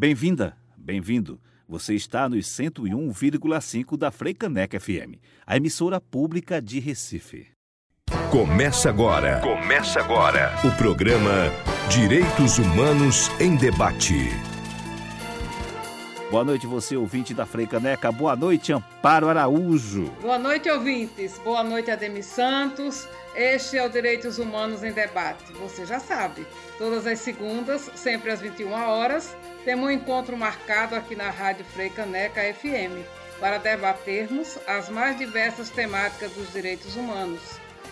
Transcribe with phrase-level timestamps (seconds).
[0.00, 1.40] Bem-vinda, bem-vindo.
[1.68, 7.48] Você está nos 101,5 da Freicaneca FM, a emissora pública de Recife.
[8.30, 9.40] Começa agora.
[9.40, 10.54] Começa agora.
[10.64, 11.50] O programa
[11.90, 14.30] Direitos Humanos em Debate.
[16.30, 18.12] Boa noite, você ouvinte da Freicaneca.
[18.12, 20.12] Boa noite, Amparo Araújo.
[20.20, 21.38] Boa noite, ouvintes.
[21.38, 23.08] Boa noite, Ademir Santos.
[23.34, 25.52] Este é o Direitos Humanos em Debate.
[25.54, 26.46] Você já sabe,
[26.76, 29.34] todas as segundas, sempre às 21 horas,
[29.68, 33.04] temos um encontro marcado aqui na Rádio Freicaneca FM
[33.38, 37.38] para debatermos as mais diversas temáticas dos direitos humanos.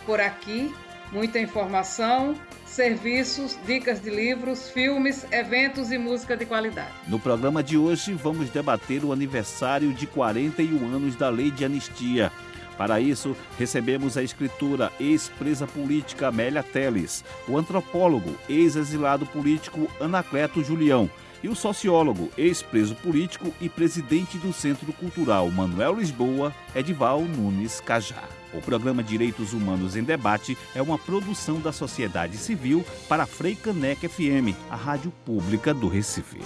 [0.06, 0.74] Por aqui,
[1.12, 6.88] muita informação, serviços, dicas de livros, filmes, eventos e música de qualidade.
[7.06, 12.32] No programa de hoje, vamos debater o aniversário de 41 anos da Lei de Anistia.
[12.78, 21.10] Para isso, recebemos a escritora ex-presa política Amélia Teles, o antropólogo, ex-exilado político Anacleto Julião
[21.46, 28.24] e o sociólogo, ex-preso político e presidente do Centro Cultural Manuel Lisboa, Edival Nunes Cajá.
[28.52, 34.08] O programa Direitos Humanos em Debate é uma produção da sociedade civil para a Freicaneca
[34.08, 36.40] FM, a rádio pública do Recife.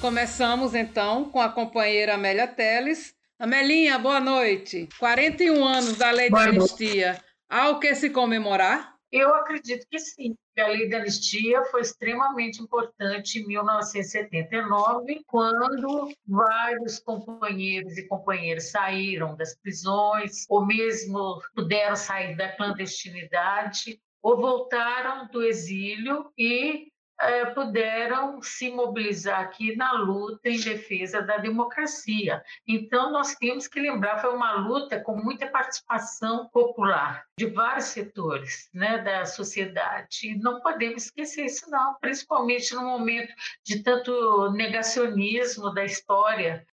[0.00, 3.14] Começamos então com a companheira Amélia Teles.
[3.38, 4.88] Amelinha, boa noite.
[4.98, 7.22] 41 anos da Lei de Anistia.
[7.46, 8.91] Há o que se comemorar?
[9.12, 10.34] Eu acredito que sim.
[10.58, 19.36] A lei da anistia foi extremamente importante em 1979, quando vários companheiros e companheiras saíram
[19.36, 26.91] das prisões, ou mesmo puderam sair da clandestinidade, ou voltaram do exílio e
[27.22, 32.42] é, puderam se mobilizar aqui na luta em defesa da democracia.
[32.66, 38.68] Então, nós temos que lembrar, foi uma luta com muita participação popular de vários setores
[38.74, 40.28] né, da sociedade.
[40.28, 43.32] E não podemos esquecer isso, não, principalmente no momento
[43.64, 46.66] de tanto negacionismo da história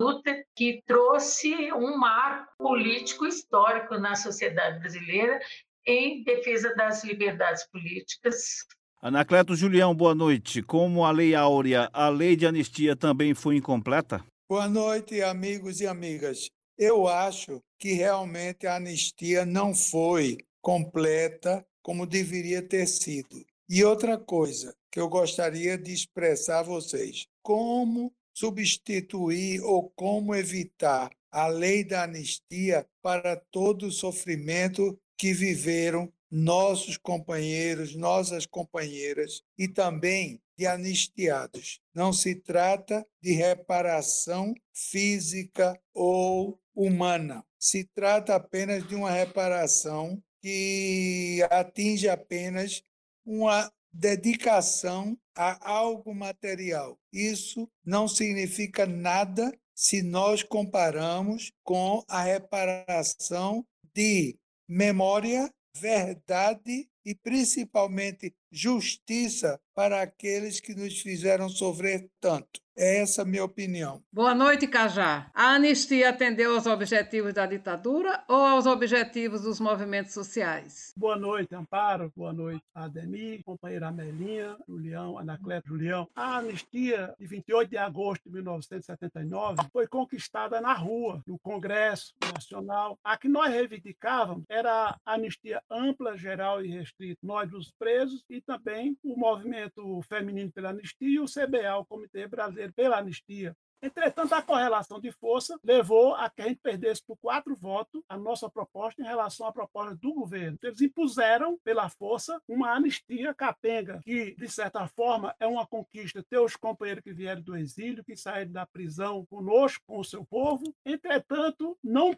[0.00, 5.38] luta que trouxe um marco político histórico na sociedade brasileira
[5.86, 8.66] em defesa das liberdades políticas,
[9.04, 10.62] Anacleto Julião, boa noite.
[10.62, 14.24] Como a Lei Áurea, a lei de anistia também foi incompleta?
[14.48, 16.48] Boa noite, amigos e amigas.
[16.78, 23.44] Eu acho que realmente a anistia não foi completa como deveria ter sido.
[23.68, 31.10] E outra coisa que eu gostaria de expressar a vocês: como substituir ou como evitar
[31.32, 39.68] a lei da anistia para todo o sofrimento que viveram nossos companheiros, nossas companheiras e
[39.68, 41.78] também de anistiados.
[41.94, 47.44] Não se trata de reparação física ou humana.
[47.58, 52.82] Se trata apenas de uma reparação que atinge apenas
[53.26, 56.98] uma dedicação a algo material.
[57.12, 68.34] Isso não significa nada se nós comparamos com a reparação de memória verdade e principalmente
[68.50, 72.60] justiça para aqueles que nos fizeram sofrer tanto.
[72.76, 74.02] É essa a minha opinião.
[74.10, 75.30] Boa noite, Cajá.
[75.34, 80.90] A anistia atendeu aos objetivos da ditadura ou aos objetivos dos movimentos sociais?
[80.96, 82.10] Boa noite, Amparo.
[82.16, 86.08] Boa noite, Ademir, companheira Amelinha, Julião, Anacleto Julião.
[86.16, 92.98] A anistia de 28 de agosto de 1979 foi conquistada na rua, no Congresso Nacional.
[93.04, 97.20] A que nós reivindicávamos era a anistia ampla, geral e restrita.
[97.22, 99.61] Nós, os presos, e também o movimento
[100.02, 103.54] feminino pela anistia e o CBA, o Comitê Brasileiro pela anistia.
[103.84, 108.16] Entretanto, a correlação de força levou a que a gente perdesse por quatro votos a
[108.16, 110.56] nossa proposta em relação à proposta do governo.
[110.62, 116.38] Eles impuseram, pela força, uma anistia capenga, que, de certa forma, é uma conquista ter
[116.38, 120.72] os companheiros que vieram do exílio, que saíram da prisão conosco, com o seu povo.
[120.86, 122.14] Entretanto, não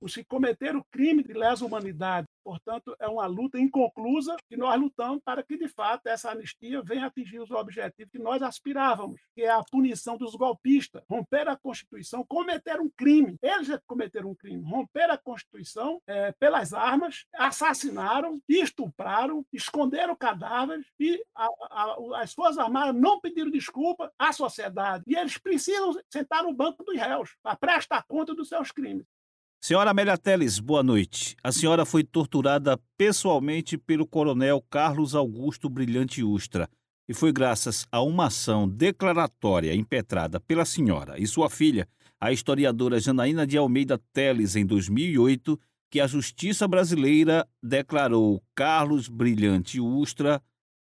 [0.00, 2.26] os que cometeram crime de lesa humanidade.
[2.44, 7.06] Portanto, é uma luta inconclusa que nós lutamos para que, de fato, essa anistia venha
[7.06, 12.24] atingir os objetivos que nós aspirávamos, que é a punição dos golpistas, romper a Constituição,
[12.28, 13.38] cometer um crime.
[13.42, 20.86] Eles é cometeram um crime, romper a Constituição é, pelas armas, assassinaram, estupraram, esconderam cadáveres
[21.00, 25.04] e a, a, as Forças Armadas não pediram desculpa à sociedade.
[25.06, 29.06] E eles precisam sentar no banco dos réus para prestar conta dos seus crimes.
[29.66, 31.34] Senhora Amélia Teles, boa noite.
[31.42, 36.68] A senhora foi torturada pessoalmente pelo coronel Carlos Augusto Brilhante Ustra
[37.08, 41.88] e foi graças a uma ação declaratória impetrada pela senhora e sua filha,
[42.20, 45.58] a historiadora Janaína de Almeida Teles, em 2008,
[45.90, 50.42] que a justiça brasileira declarou Carlos Brilhante Ustra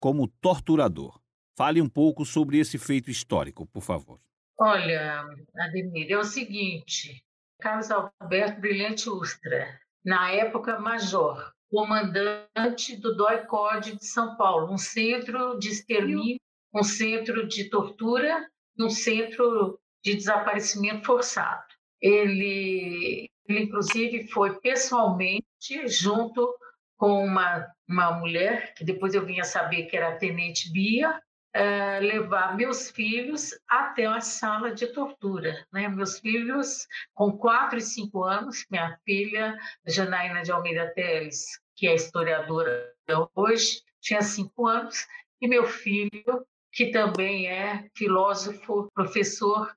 [0.01, 1.21] como torturador.
[1.57, 4.19] Fale um pouco sobre esse feito histórico, por favor.
[4.59, 5.25] Olha,
[5.57, 7.23] Ademir, é o seguinte:
[7.61, 15.59] Carlos Alberto Brilhante Ustra, na época major, comandante do DOI-CODE de São Paulo, um centro
[15.59, 16.41] de extermínio,
[16.75, 18.47] um centro de tortura,
[18.79, 21.65] um centro de desaparecimento forçado.
[22.01, 26.55] Ele, ele inclusive, foi pessoalmente junto
[26.97, 31.21] com uma, uma mulher, que depois eu vinha saber que era a Tenente Bia,
[31.57, 35.67] é, levar meus filhos até a sala de tortura.
[35.73, 35.89] Né?
[35.89, 41.95] Meus filhos, com quatro e cinco anos, minha filha, Janaína de Almeida Teles, que é
[41.95, 42.93] historiadora
[43.35, 45.07] hoje, tinha cinco anos,
[45.41, 49.75] e meu filho, que também é filósofo, professor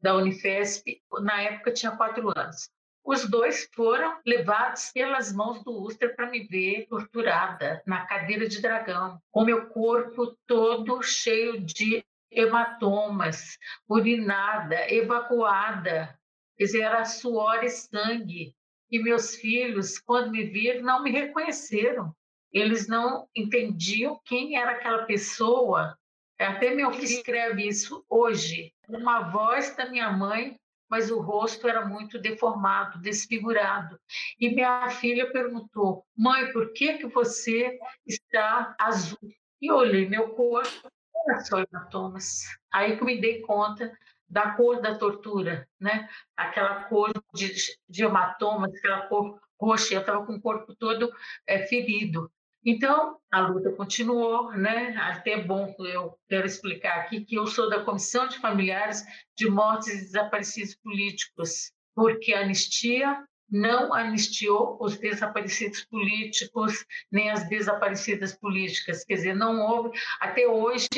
[0.00, 2.68] da Unifesp, na época tinha quatro anos.
[3.12, 8.62] Os dois foram levados pelas mãos do Ustra para me ver torturada na cadeira de
[8.62, 13.58] dragão, com meu corpo todo cheio de hematomas,
[13.88, 16.16] urinada, evacuada.
[16.56, 18.54] Quer dizer, era suor e sangue.
[18.88, 22.14] E meus filhos, quando me viram, não me reconheceram.
[22.52, 25.98] Eles não entendiam quem era aquela pessoa.
[26.38, 28.72] Até meu filho escreve isso hoje.
[28.88, 30.56] Uma voz da minha mãe
[30.90, 33.98] mas o rosto era muito deformado, desfigurado.
[34.38, 39.18] E minha filha perguntou: "Mãe, por que que você está azul?"
[39.62, 40.88] E eu olhei meu corpo,
[41.26, 42.46] era só hematomas.
[42.72, 43.92] Aí que me dei conta
[44.28, 46.08] da cor da tortura, né?
[46.36, 47.52] Aquela cor de,
[47.88, 51.12] de hematomas, aquela cor roxa, eu estava com o corpo todo
[51.46, 52.30] é, ferido.
[52.64, 54.94] Então, a luta continuou, né?
[54.96, 59.02] Até bom, eu quero explicar aqui que eu sou da Comissão de Familiares
[59.36, 67.48] de Mortes e Desaparecidos Políticos, porque a anistia não anistiou os desaparecidos políticos, nem as
[67.48, 69.04] desaparecidas políticas.
[69.04, 70.88] Quer dizer, não houve, até hoje,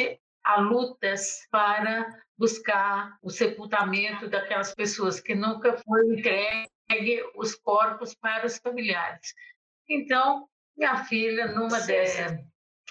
[0.44, 2.06] há lutas para
[2.36, 9.32] buscar o sepultamento daquelas pessoas que nunca foi entregue os corpos para os familiares.
[9.88, 11.92] Então, minha filha, numa de,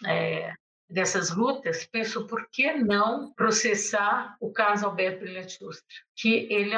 [0.06, 0.54] é,
[0.92, 5.86] dessas lutas, pensou por que não processar o caso Alberto Brilhante Ustra,
[6.16, 6.72] que ele,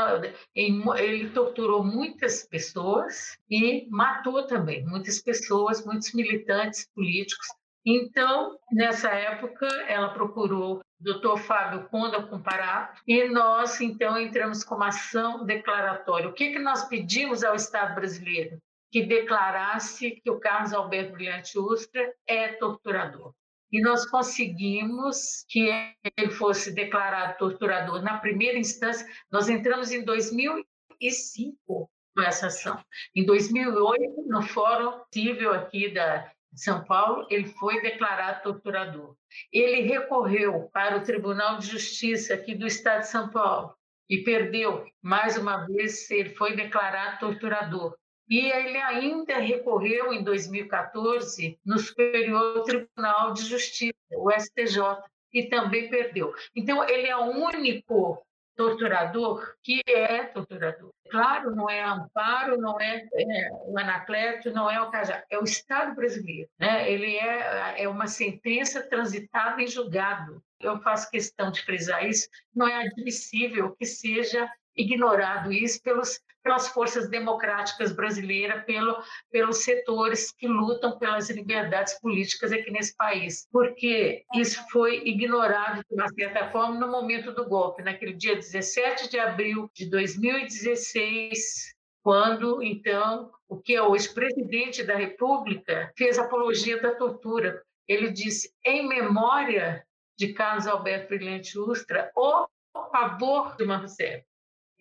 [0.55, 7.47] ele torturou muitas pessoas e matou também muitas pessoas, muitos militantes políticos.
[7.85, 11.37] Então, nessa época, ela procurou Dr.
[11.37, 16.29] Fábio Conda Comparato e nós, então, entramos com uma ação declaratória.
[16.29, 18.57] O que, que nós pedimos ao Estado brasileiro?
[18.93, 23.33] Que declarasse que o Carlos Alberto Brilhante Ustra é torturador.
[23.71, 25.67] E nós conseguimos que
[26.15, 29.07] ele fosse declarado torturador na primeira instância.
[29.31, 32.79] Nós entramos em 2005 com essa ação.
[33.15, 39.15] Em 2008, no Fórum Civil aqui da, de São Paulo, ele foi declarado torturador.
[39.51, 43.73] Ele recorreu para o Tribunal de Justiça aqui do Estado de São Paulo
[44.07, 44.85] e perdeu.
[45.01, 47.97] Mais uma vez, ele foi declarado torturador.
[48.33, 55.87] E ele ainda recorreu em 2014 no Superior Tribunal de Justiça, o STJ, e também
[55.87, 56.33] perdeu.
[56.55, 58.25] Então, ele é o único
[58.55, 60.89] torturador que é torturador.
[61.11, 65.43] Claro, não é Amparo, não é, é o Anacleto, não é o Cajá, é o
[65.43, 66.49] Estado brasileiro.
[66.59, 66.91] Né?
[66.91, 70.43] Ele é, é uma sentença transitada em julgado.
[70.59, 72.27] Eu faço questão de frisar isso.
[72.51, 78.97] Não é admissível que seja ignorado isso pelos, pelas forças democráticas brasileiras, pelo,
[79.31, 85.95] pelos setores que lutam pelas liberdades políticas aqui nesse país, porque isso foi ignorado, de
[85.95, 92.61] uma certa forma, no momento do golpe, naquele dia 17 de abril de 2016, quando,
[92.61, 97.63] então, o que é hoje presidente da República fez apologia da tortura.
[97.87, 99.85] Ele disse, em memória
[100.17, 102.45] de Carlos Alberto Brilhante Ustra, o
[102.91, 104.23] favor de Marcelo.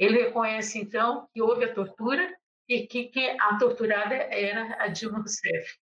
[0.03, 2.37] Ele reconhece, então, que houve a tortura
[2.69, 5.79] e que, que a torturada era a Dilma Rousseff.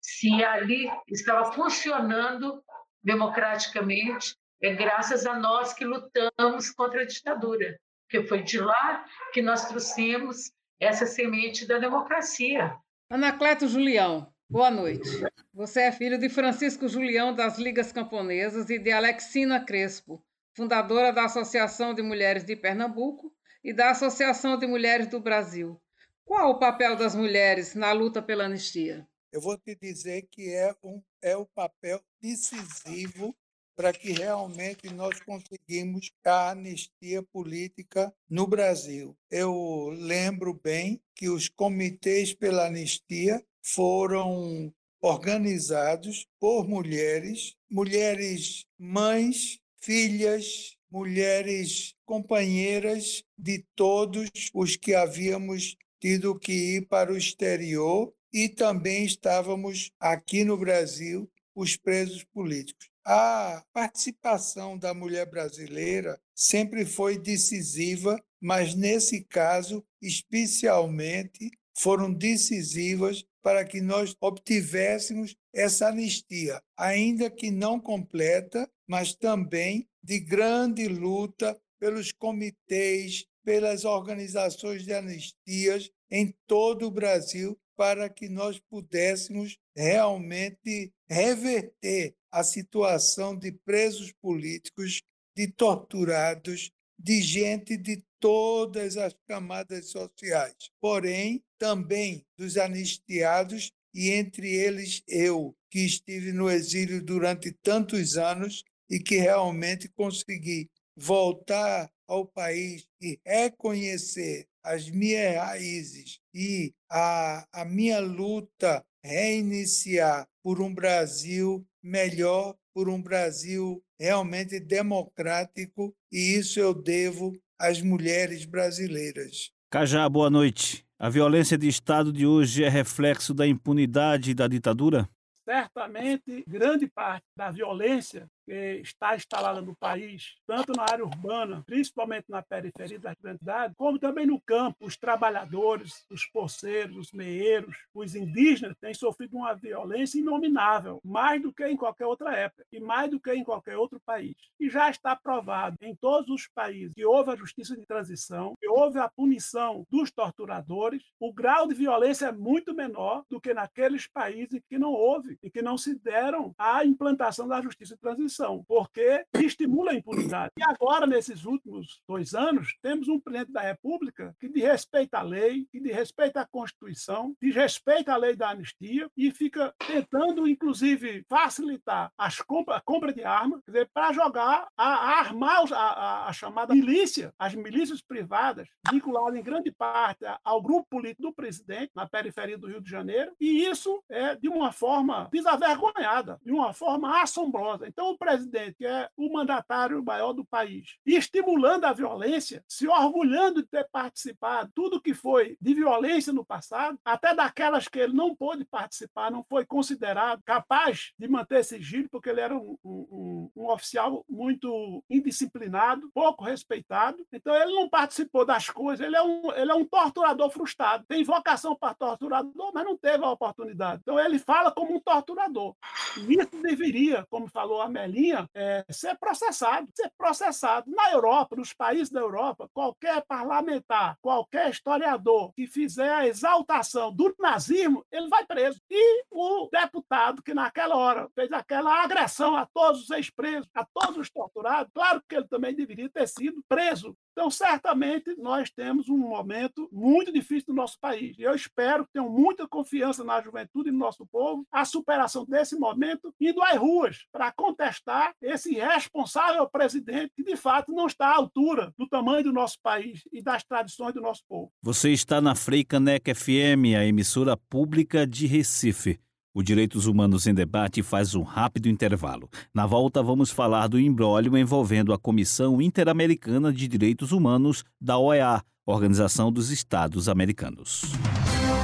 [0.00, 2.64] Se ali estava funcionando
[3.04, 7.78] democraticamente, é graças a nós que lutamos contra a ditadura,
[8.08, 9.04] porque foi de lá
[9.34, 12.74] que nós trouxemos essa semente da democracia.
[13.10, 15.10] Anacleto Julião, boa noite.
[15.52, 20.24] Você é filho de Francisco Julião das Ligas Camponesas e de Alexina Crespo,
[20.56, 23.30] fundadora da Associação de Mulheres de Pernambuco
[23.62, 25.80] e da Associação de Mulheres do Brasil.
[26.24, 29.06] Qual o papel das mulheres na luta pela anistia?
[29.32, 33.34] Eu vou te dizer que é, um, é o papel decisivo
[33.74, 39.16] para que realmente nós conseguimos a anistia política no Brasil.
[39.30, 50.76] Eu lembro bem que os comitês pela anistia foram organizados por mulheres, mulheres mães, filhas,
[50.92, 59.06] mulheres companheiras de todos os que havíamos tido que ir para o exterior e também
[59.06, 62.90] estávamos aqui no Brasil, os presos políticos.
[63.04, 73.64] A participação da mulher brasileira sempre foi decisiva, mas nesse caso, especialmente, foram decisivas para
[73.64, 82.12] que nós obtivéssemos essa anistia, ainda que não completa, mas também de grande luta pelos
[82.12, 92.14] comitês, pelas organizações de anistias em todo o Brasil, para que nós pudéssemos realmente reverter
[92.30, 95.02] a situação de presos políticos,
[95.36, 96.70] de torturados,
[97.02, 100.54] de gente de todas as camadas sociais.
[100.80, 108.62] Porém, também dos anistiados, e entre eles eu, que estive no exílio durante tantos anos
[108.88, 117.64] e que realmente consegui voltar ao país e reconhecer as minhas raízes e a, a
[117.64, 126.74] minha luta reiniciar por um Brasil melhor, por um Brasil realmente democrático, e isso eu
[126.74, 129.52] devo às mulheres brasileiras.
[129.70, 130.84] Cajá, boa noite.
[130.98, 135.08] A violência de Estado de hoje é reflexo da impunidade e da ditadura?
[135.48, 142.42] Certamente, grande parte da violência está instalada no país, tanto na área urbana, principalmente na
[142.42, 144.78] periferia das grandes cidades, como também no campo.
[144.80, 151.52] Os trabalhadores, os poceiros, os meeiros, os indígenas têm sofrido uma violência inominável, mais do
[151.52, 154.34] que em qualquer outra época e mais do que em qualquer outro país.
[154.58, 158.68] E já está provado em todos os países que houve a justiça de transição, que
[158.68, 164.06] houve a punição dos torturadores, o grau de violência é muito menor do que naqueles
[164.06, 168.31] países que não houve e que não se deram à implantação da justiça de transição
[168.66, 170.52] porque estimula a impunidade.
[170.58, 175.66] E agora, nesses últimos dois anos, temos um presidente da República que respeita a lei,
[175.70, 182.12] que respeita a Constituição, que respeita a lei da anistia e fica tentando, inclusive, facilitar
[182.16, 183.60] as compra, a compra de armas,
[183.92, 189.42] para jogar, a, a armar a, a, a, chamada milícia, as milícias privadas, vinculadas em
[189.42, 194.02] grande parte ao grupo político do presidente, na periferia do Rio de Janeiro, e isso
[194.08, 197.86] é de uma forma desavergonhada, de uma forma assombrosa.
[197.86, 203.68] Então, presidente, é o mandatário maior do país, e estimulando a violência, se orgulhando de
[203.68, 208.64] ter participado tudo que foi de violência no passado, até daquelas que ele não pôde
[208.64, 214.24] participar, não foi considerado capaz de manter sigilo, porque ele era um, um, um oficial
[214.28, 217.26] muito indisciplinado, pouco respeitado.
[217.32, 221.04] Então ele não participou das coisas, ele é um, ele é um torturador frustrado.
[221.06, 224.00] Tem vocação para torturador, mas não teve a oportunidade.
[224.02, 225.74] Então ele fala como um torturador.
[226.18, 230.90] E isso deveria, como falou a Mel linha é, ser processado, ser processado.
[230.90, 237.34] Na Europa, nos países da Europa, qualquer parlamentar, qualquer historiador que fizer a exaltação do
[237.38, 238.80] nazismo, ele vai preso.
[238.90, 244.18] E o deputado que naquela hora fez aquela agressão a todos os ex-presos, a todos
[244.18, 249.16] os torturados, claro que ele também deveria ter sido preso então, certamente, nós temos um
[249.16, 251.34] momento muito difícil no nosso país.
[251.38, 256.34] Eu espero tenham muita confiança na juventude e no nosso povo, a superação desse momento,
[256.38, 258.01] indo às ruas para contestar
[258.40, 263.22] esse responsável presidente que, de fato, não está à altura do tamanho do nosso país
[263.32, 264.70] e das tradições do nosso povo.
[264.82, 269.18] Você está na Freicaneca FM, a emissora pública de Recife.
[269.54, 272.48] O Direitos Humanos em Debate faz um rápido intervalo.
[272.72, 278.62] Na volta, vamos falar do imbróglio envolvendo a Comissão Interamericana de Direitos Humanos da OEA,
[278.86, 281.02] Organização dos Estados Americanos.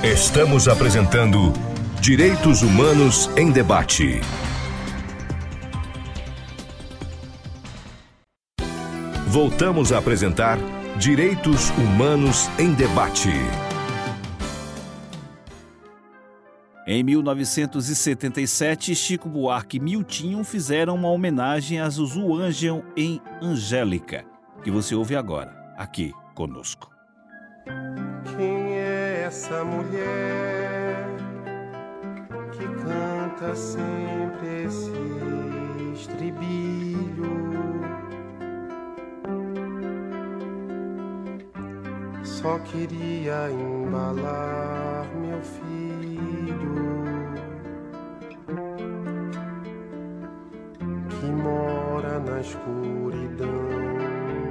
[0.03, 1.53] Estamos apresentando
[2.01, 4.21] Direitos Humanos em Debate.
[9.31, 10.57] Voltamos a apresentar
[10.97, 13.29] Direitos Humanos em Debate.
[16.87, 24.25] Em 1977, Chico Buarque e Miltinho fizeram uma homenagem a Zuzu Angel em Angélica,
[24.65, 26.91] que você ouve agora, aqui conosco.
[28.35, 31.07] Quem é essa mulher
[32.53, 34.91] que canta sempre esse
[35.93, 37.48] estribilho?
[42.29, 46.75] Só queria embalar meu filho
[51.09, 53.49] que mora na escuridão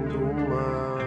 [0.09, 0.19] do
[0.49, 0.97] mar.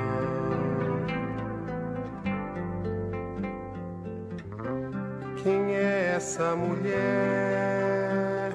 [5.43, 6.95] Quem é essa mulher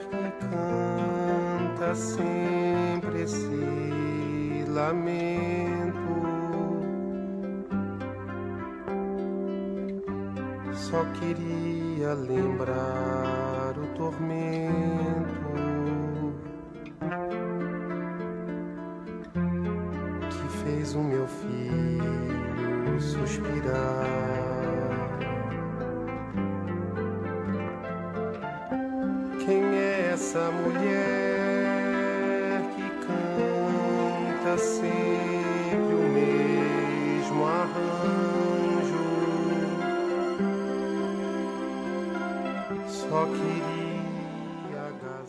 [0.10, 5.75] que canta sempre esse lamento?
[10.96, 15.26] Só queria lembrar o tormento
[20.30, 24.06] que fez o meu filho suspirar.
[29.46, 31.02] Quem é essa mulher
[32.74, 35.45] que canta sempre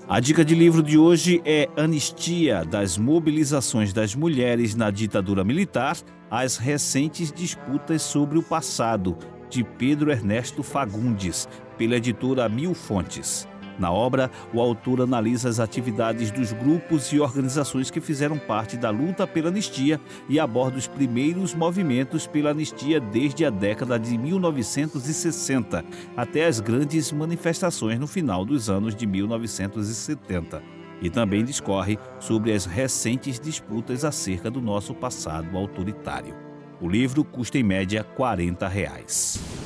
[0.09, 5.97] A dica de livro de hoje é Anistia das mobilizações das mulheres na ditadura militar
[6.31, 9.16] às recentes disputas sobre o passado,
[9.50, 13.49] de Pedro Ernesto Fagundes, pela editora Mil Fontes.
[13.78, 18.90] Na obra, o autor analisa as atividades dos grupos e organizações que fizeram parte da
[18.90, 25.85] luta pela anistia e aborda os primeiros movimentos pela anistia desde a década de 1960
[26.16, 30.62] até as grandes manifestações no final dos anos de 1970.
[31.02, 36.35] E também discorre sobre as recentes disputas acerca do nosso passado autoritário.
[36.80, 39.66] O livro custa em média 40 reais.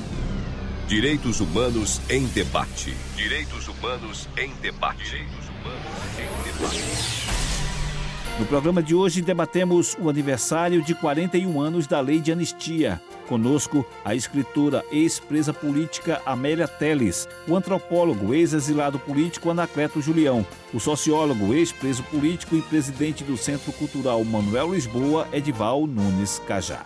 [0.91, 2.93] Direitos Humanos em Debate.
[3.15, 5.25] Direitos Humanos em Debate.
[5.25, 6.81] Humanos em Debate.
[8.37, 13.01] No programa de hoje debatemos o aniversário de 41 anos da Lei de Anistia.
[13.29, 21.53] Conosco a escritora ex-presa política Amélia Teles, o antropólogo ex-exilado político Anacleto Julião, o sociólogo
[21.53, 26.85] ex-preso político e presidente do Centro Cultural Manuel Lisboa, Edival Nunes Cajá.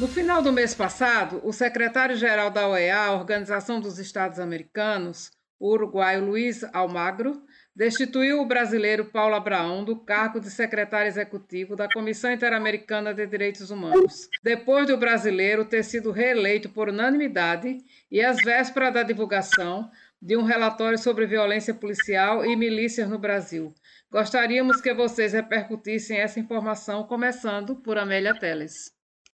[0.00, 6.24] No final do mês passado, o secretário-geral da OEA, Organização dos Estados Americanos, o uruguaio
[6.24, 7.40] Luiz Almagro,
[7.76, 13.70] destituiu o brasileiro Paulo Abraão do cargo de secretário executivo da Comissão Interamericana de Direitos
[13.70, 17.78] Humanos, depois do brasileiro ter sido reeleito por unanimidade
[18.10, 19.88] e às vésperas da divulgação
[20.20, 23.72] de um relatório sobre violência policial e milícias no Brasil.
[24.10, 28.93] Gostaríamos que vocês repercutissem essa informação, começando por Amélia Teles.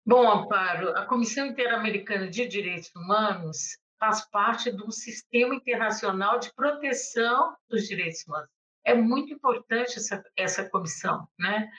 [0.06, 6.52] Bom, Amparo, a Comissão Interamericana de Direitos Humanos faz parte de um sistema internacional de
[6.52, 8.50] proteção dos direitos humanos.
[8.84, 11.70] É muito importante essa, essa comissão, né?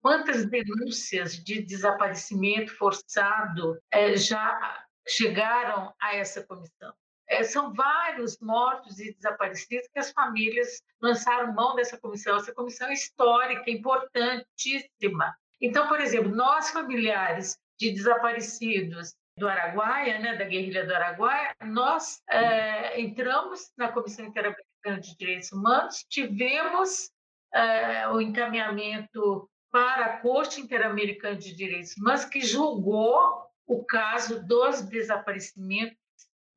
[0.00, 6.94] Quantas denúncias de desaparecimento forçado é, já chegaram a essa comissão?
[7.28, 12.34] É, são vários mortos e desaparecidos que as famílias lançaram mão dessa comissão.
[12.36, 15.36] Essa comissão é histórica, importantíssima.
[15.62, 22.20] Então, por exemplo, nós familiares de desaparecidos do Araguaia, né, da guerrilha do Araguaia, nós
[22.28, 27.10] é, entramos na Comissão Interamericana de Direitos Humanos, tivemos
[27.54, 34.82] é, o encaminhamento para a Corte Interamericana de Direitos Humanos, que julgou o caso dos
[34.82, 35.96] desaparecimentos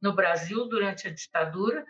[0.02, 1.86] no Brasil durante a ditadura,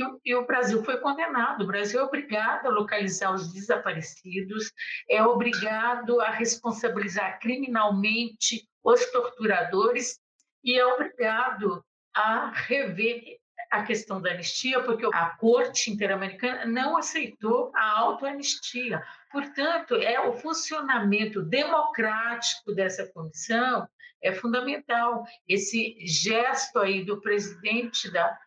[0.00, 1.62] que o, e o Brasil foi condenado.
[1.62, 4.72] O Brasil é obrigado a localizar os desaparecidos,
[5.08, 10.18] é obrigado a responsabilizar criminalmente os torturadores
[10.64, 11.84] e é obrigado
[12.14, 13.38] a rever
[13.70, 19.00] a questão da anistia, porque a Corte Interamericana não aceitou a autoanistia.
[19.30, 23.86] Portanto, é o funcionamento democrático dessa comissão
[24.22, 25.24] é fundamental.
[25.48, 28.38] Esse gesto aí do presidente da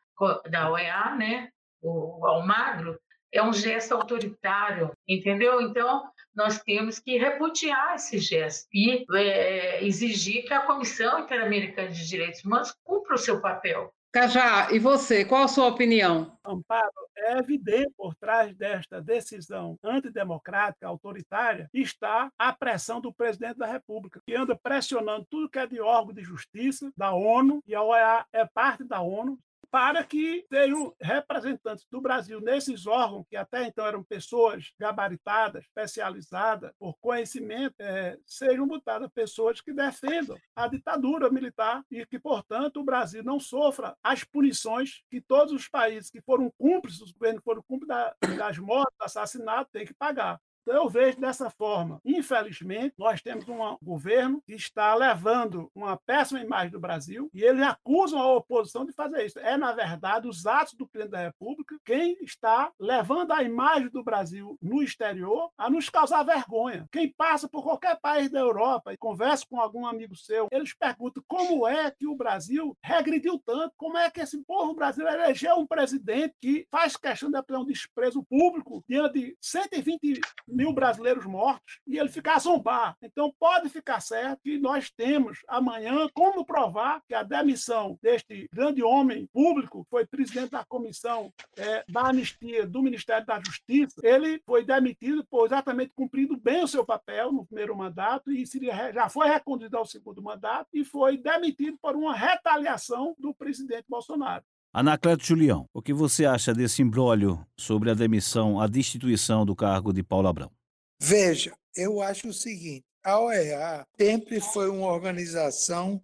[0.49, 1.49] da OEA, né,
[1.82, 2.99] o Almagro,
[3.32, 5.60] é um gesto autoritário, entendeu?
[5.60, 6.04] Então,
[6.36, 12.43] nós temos que repudiar esse gesto e é, exigir que a Comissão Interamericana de Direitos
[12.45, 13.91] Humanos cumpra o seu papel.
[14.12, 16.38] Cajá, e você, qual a sua opinião?
[16.45, 23.65] Amparo, é evidente por trás desta decisão antidemocrática, autoritária, está a pressão do presidente da
[23.65, 27.82] República, que anda pressionando tudo que é de órgão de justiça da ONU, e a
[27.82, 29.39] OEA é parte da ONU,
[29.74, 36.72] para que tenham representantes do Brasil nesses órgãos, que até então eram pessoas gabaritadas, especializadas,
[36.78, 42.84] por conhecimento, é, sejam botadas pessoas que defendam a ditadura militar e que, portanto, o
[42.84, 47.64] Brasil não sofra as punições que todos os países que foram cúmplices, os governos foram
[47.64, 47.98] cúmplices
[48.38, 50.40] das mortes, do assassinato, têm que pagar.
[50.63, 51.99] Então, eu vejo dessa forma.
[52.06, 57.62] Infelizmente, nós temos um governo que está levando uma péssima imagem do Brasil e eles
[57.62, 59.39] acusam a oposição de fazer isso.
[59.39, 64.04] É, na verdade, os atos do presidente da República quem está levando a imagem do
[64.04, 66.88] Brasil no exterior a nos causar vergonha.
[66.91, 71.23] Quem passa por qualquer país da Europa e conversa com algum amigo seu, eles perguntam
[71.28, 75.67] como é que o Brasil regrediu tanto, como é que esse povo brasileiro elegeu um
[75.67, 80.21] presidente que faz questão de ter um desprezo público diante de 120
[80.54, 82.96] mil brasileiros mortos e ele ficar a zombar.
[83.02, 88.84] Então, pode ficar certo que nós temos amanhã como provar que a demissão deste grande
[88.84, 94.42] homem público, que foi presidente da comissão é, da anistia do Ministério da Justiça, ele
[94.46, 99.10] foi demitido por exatamente cumprindo bem o seu papel no primeiro mandato e seria, já
[99.10, 104.44] foi reconduzido ao segundo mandato e foi demitido por uma retaliação do presidente Bolsonaro.
[104.76, 109.94] Anacleto Julião, o que você acha desse imbróglio sobre a demissão, a destituição do cargo
[109.94, 110.52] de Paulo Abrão?
[111.00, 116.02] Veja, eu acho o seguinte: a OEA sempre foi uma organização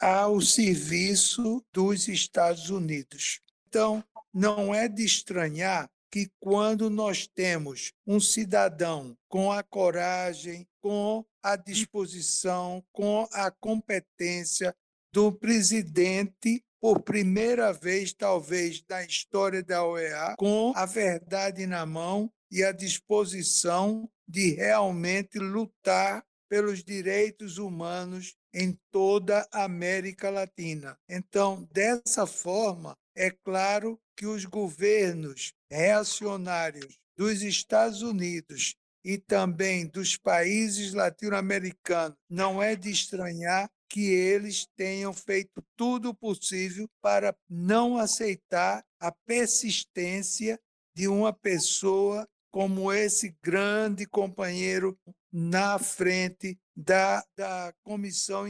[0.00, 3.40] ao serviço dos Estados Unidos.
[3.68, 4.02] Então,
[4.34, 11.54] não é de estranhar que quando nós temos um cidadão com a coragem, com a
[11.54, 14.74] disposição, com a competência
[15.12, 22.32] do presidente por primeira vez, talvez, na história da OEA, com a verdade na mão
[22.50, 30.98] e a disposição de realmente lutar pelos direitos humanos em toda a América Latina.
[31.08, 40.16] Então, dessa forma, é claro que os governos reacionários dos Estados Unidos e também dos
[40.16, 47.98] países latino-americanos não é de estranhar que eles tenham feito tudo o possível para não
[47.98, 50.58] aceitar a persistência
[50.96, 54.98] de uma pessoa como esse grande companheiro
[55.30, 58.46] na frente da, da Comissão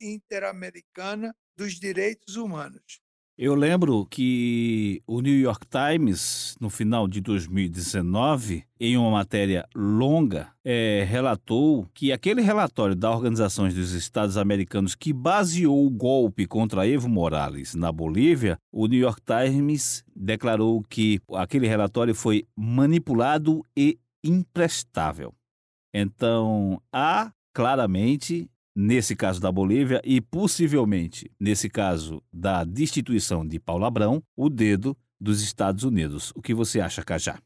[0.00, 3.00] Interamericana dos Direitos Humanos.
[3.38, 10.52] Eu lembro que o New York Times, no final de 2019, em uma matéria longa,
[10.62, 16.86] é, relatou que aquele relatório da Organização dos Estados Americanos que baseou o golpe contra
[16.86, 23.98] Evo Morales na Bolívia, o New York Times declarou que aquele relatório foi manipulado e
[24.22, 25.32] imprestável.
[25.94, 33.84] Então, há claramente nesse caso da Bolívia e possivelmente nesse caso da destituição de Paulo
[33.84, 36.32] Abrão, o dedo dos Estados Unidos.
[36.34, 37.40] O que você acha, Cajá?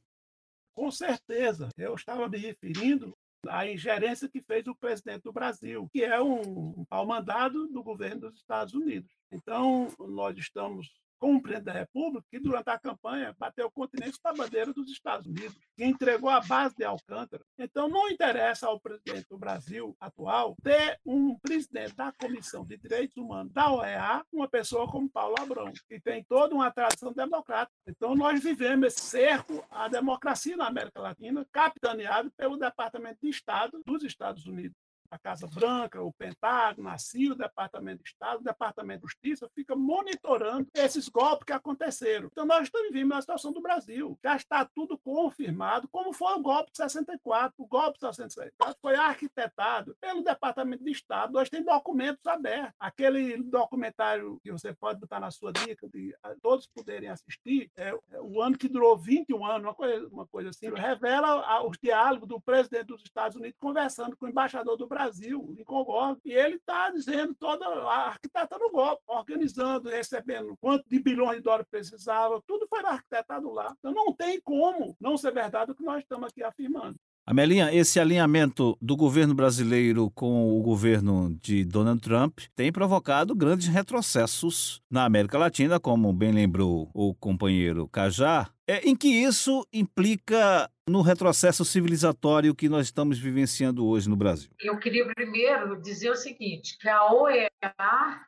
[0.74, 1.68] Com certeza.
[1.76, 3.16] Eu estava me referindo
[3.48, 8.22] à ingerência que fez o presidente do Brasil, que é um, ao mandado do governo
[8.22, 9.10] dos Estados Unidos.
[9.30, 14.18] Então, nós estamos com o presidente da República, que durante a campanha bateu o continente
[14.20, 17.42] com a bandeira dos Estados Unidos, que entregou a base de Alcântara.
[17.58, 23.16] Então, não interessa ao presidente do Brasil atual ter um presidente da Comissão de Direitos
[23.16, 27.76] Humanos da OEA, uma pessoa como Paulo Abrão, que tem toda uma tradição democrática.
[27.86, 33.80] Então, nós vivemos esse cerco à democracia na América Latina, capitaneado pelo Departamento de Estado
[33.84, 34.76] dos Estados Unidos
[35.10, 39.50] a Casa Branca, o Pentágono, a CIA, o Departamento de Estado, o Departamento de Justiça,
[39.54, 42.28] fica monitorando esses golpes que aconteceram.
[42.30, 44.18] Então, nós estamos vivendo a situação do Brasil.
[44.22, 47.54] Já está tudo confirmado, como foi o golpe de 64.
[47.58, 51.32] O golpe de 64 foi arquitetado pelo Departamento de Estado.
[51.32, 52.74] Nós temos documentos abertos.
[52.78, 58.20] Aquele documentário que você pode botar na sua dica, de todos poderem assistir, é, é
[58.20, 62.40] o ano que durou 21 anos, uma coisa, uma coisa assim, revela os diálogos do
[62.40, 66.56] presidente dos Estados Unidos conversando com o embaixador do Brasil Brasil, Lincoln Gordon, e ele
[66.56, 72.42] está dizendo toda a arquiteta no golpe, organizando, recebendo quanto de bilhões de dólares precisava,
[72.44, 73.72] tudo foi arquitetado lá.
[73.78, 76.98] Então não tem como não ser verdade o que nós estamos aqui afirmando.
[77.28, 83.66] Amelinha, esse alinhamento do governo brasileiro com o governo de Donald Trump tem provocado grandes
[83.66, 90.70] retrocessos na América Latina, como bem lembrou o companheiro Cajá, é, em que isso implica
[90.88, 94.48] no retrocesso civilizatório que nós estamos vivenciando hoje no Brasil?
[94.60, 97.50] Eu queria primeiro dizer o seguinte, que a OEA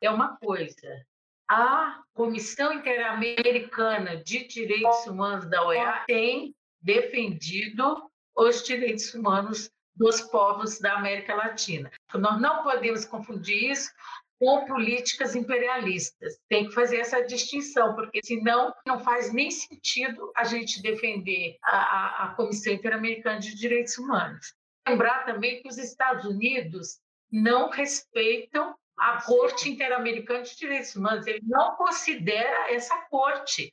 [0.02, 1.06] é uma coisa,
[1.48, 8.07] a Comissão Interamericana de Direitos Humanos da OEA tem defendido
[8.38, 11.90] os direitos humanos dos povos da América Latina.
[12.14, 13.90] Nós não podemos confundir isso
[14.38, 16.38] com políticas imperialistas.
[16.48, 22.24] Tem que fazer essa distinção, porque senão não faz nem sentido a gente defender a,
[22.24, 24.54] a Comissão Interamericana de Direitos Humanos.
[24.86, 31.26] Lembrar também que os Estados Unidos não respeitam a Corte Interamericana de Direitos Humanos.
[31.26, 33.72] Ele não considera essa corte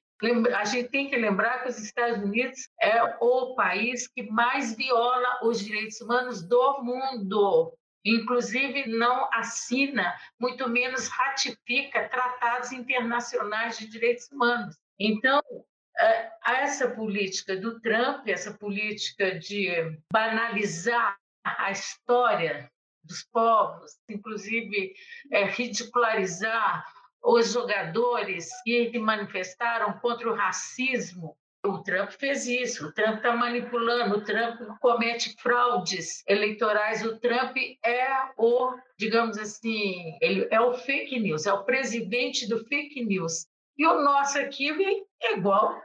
[0.55, 5.39] A gente tem que lembrar que os Estados Unidos é o país que mais viola
[5.43, 7.73] os direitos humanos do mundo.
[8.05, 14.77] Inclusive, não assina, muito menos ratifica tratados internacionais de direitos humanos.
[14.99, 15.41] Então,
[15.97, 19.69] é, essa política do Trump, essa política de
[20.11, 22.69] banalizar a história
[23.03, 24.93] dos povos, inclusive
[25.31, 26.85] é, ridicularizar
[27.25, 31.35] os jogadores que se manifestaram contra o racismo.
[31.65, 37.57] O Trump fez isso, o Trump está manipulando, o Trump comete fraudes eleitorais, o Trump
[37.83, 38.07] é
[38.37, 43.47] o, digamos assim, ele é o fake news, é o presidente do fake news.
[43.75, 44.69] E o nosso aqui
[45.23, 45.81] é igual.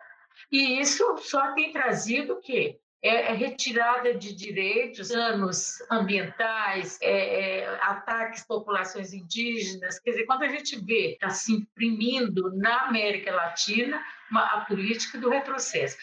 [0.52, 2.79] E isso só tem trazido o quê?
[3.02, 9.98] É, é retirada de direitos, danos ambientais, é, é, ataques populações indígenas.
[9.98, 15.18] Quer dizer, quando a gente vê está se imprimindo na América Latina uma, a política
[15.18, 15.96] do retrocesso.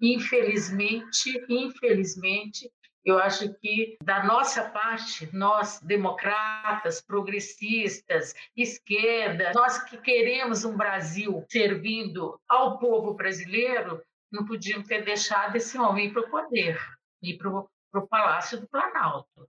[0.00, 2.70] Infelizmente, infelizmente,
[3.04, 11.44] eu acho que, da nossa parte, nós, democratas, progressistas, esquerda, nós que queremos um Brasil
[11.48, 14.00] servindo ao povo brasileiro,
[14.32, 16.78] não podiam ter deixado esse homem ir para o poder,
[17.22, 19.48] ir para o Palácio do Planalto.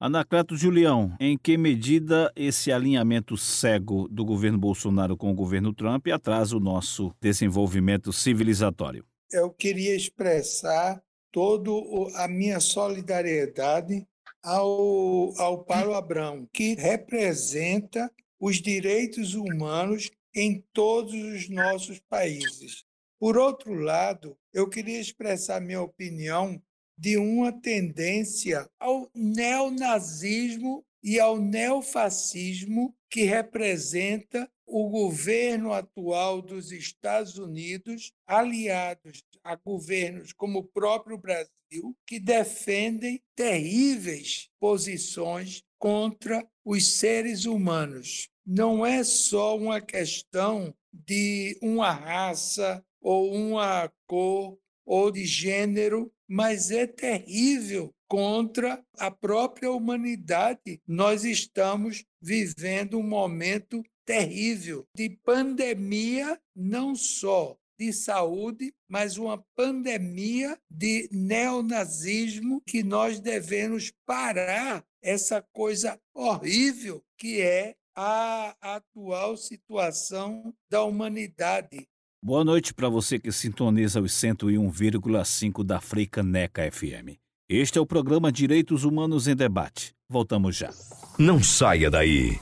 [0.00, 6.08] Anacleto Julião, em que medida esse alinhamento cego do governo Bolsonaro com o governo Trump
[6.08, 9.04] atrasa o nosso desenvolvimento civilizatório?
[9.30, 11.70] Eu queria expressar toda
[12.16, 14.04] a minha solidariedade
[14.42, 22.84] ao, ao Paulo Abrão, que representa os direitos humanos em todos os nossos países.
[23.22, 26.60] Por outro lado, eu queria expressar minha opinião
[26.98, 37.38] de uma tendência ao neonazismo e ao neofascismo que representa o governo atual dos Estados
[37.38, 47.44] Unidos, aliados a governos como o próprio Brasil, que defendem terríveis posições contra os seres
[47.44, 48.28] humanos.
[48.44, 56.70] Não é só uma questão de uma raça ou uma cor ou de gênero, mas
[56.70, 60.80] é terrível contra a própria humanidade.
[60.86, 70.58] Nós estamos vivendo um momento terrível de pandemia, não só de saúde, mas uma pandemia
[70.70, 80.82] de neonazismo que nós devemos parar essa coisa horrível que é a atual situação da
[80.82, 81.88] humanidade.
[82.24, 87.18] Boa noite para você que sintoniza os 101,5 da Freicaneca FM.
[87.48, 89.92] Este é o programa Direitos Humanos em Debate.
[90.08, 90.70] Voltamos já.
[91.18, 92.38] Não saia daí.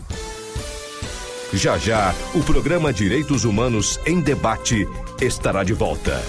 [1.54, 4.86] Já já, o programa Direitos Humanos em Debate
[5.18, 6.20] estará de volta.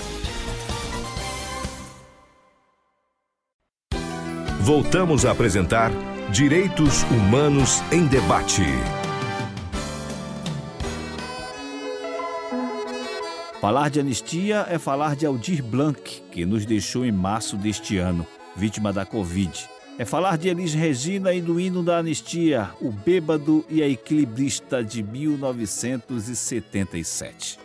[4.62, 5.92] Voltamos a apresentar
[6.32, 8.64] Direitos Humanos em Debate.
[13.62, 18.26] Falar de anistia é falar de Aldir Blanc, que nos deixou em março deste ano,
[18.56, 19.70] vítima da Covid.
[20.00, 24.84] É falar de Elis Regina e do hino da anistia, o bêbado e a equilibrista
[24.84, 27.61] de 1977.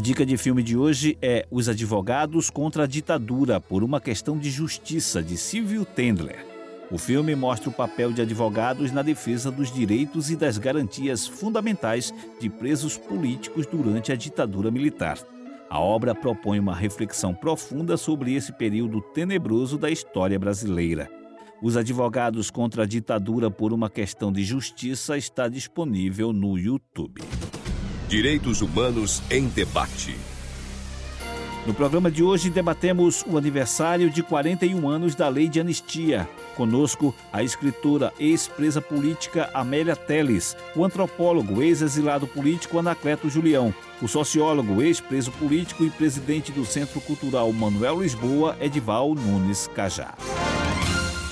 [0.00, 4.50] Dica de filme de hoje é Os Advogados contra a Ditadura por uma questão de
[4.50, 6.46] justiça, de Silvio Tendler.
[6.90, 12.14] O filme mostra o papel de advogados na defesa dos direitos e das garantias fundamentais
[12.40, 15.18] de presos políticos durante a ditadura militar.
[15.68, 21.10] A obra propõe uma reflexão profunda sobre esse período tenebroso da história brasileira.
[21.62, 27.20] Os Advogados contra a Ditadura por uma questão de justiça está disponível no YouTube.
[28.10, 30.16] Direitos Humanos em Debate.
[31.64, 36.28] No programa de hoje debatemos o aniversário de 41 anos da Lei de Anistia.
[36.56, 44.82] Conosco a escritora ex-presa política Amélia Teles, o antropólogo ex-exilado político Anacleto Julião, o sociólogo
[44.82, 50.16] ex-preso político e presidente do Centro Cultural Manuel Lisboa, Edival Nunes Cajá.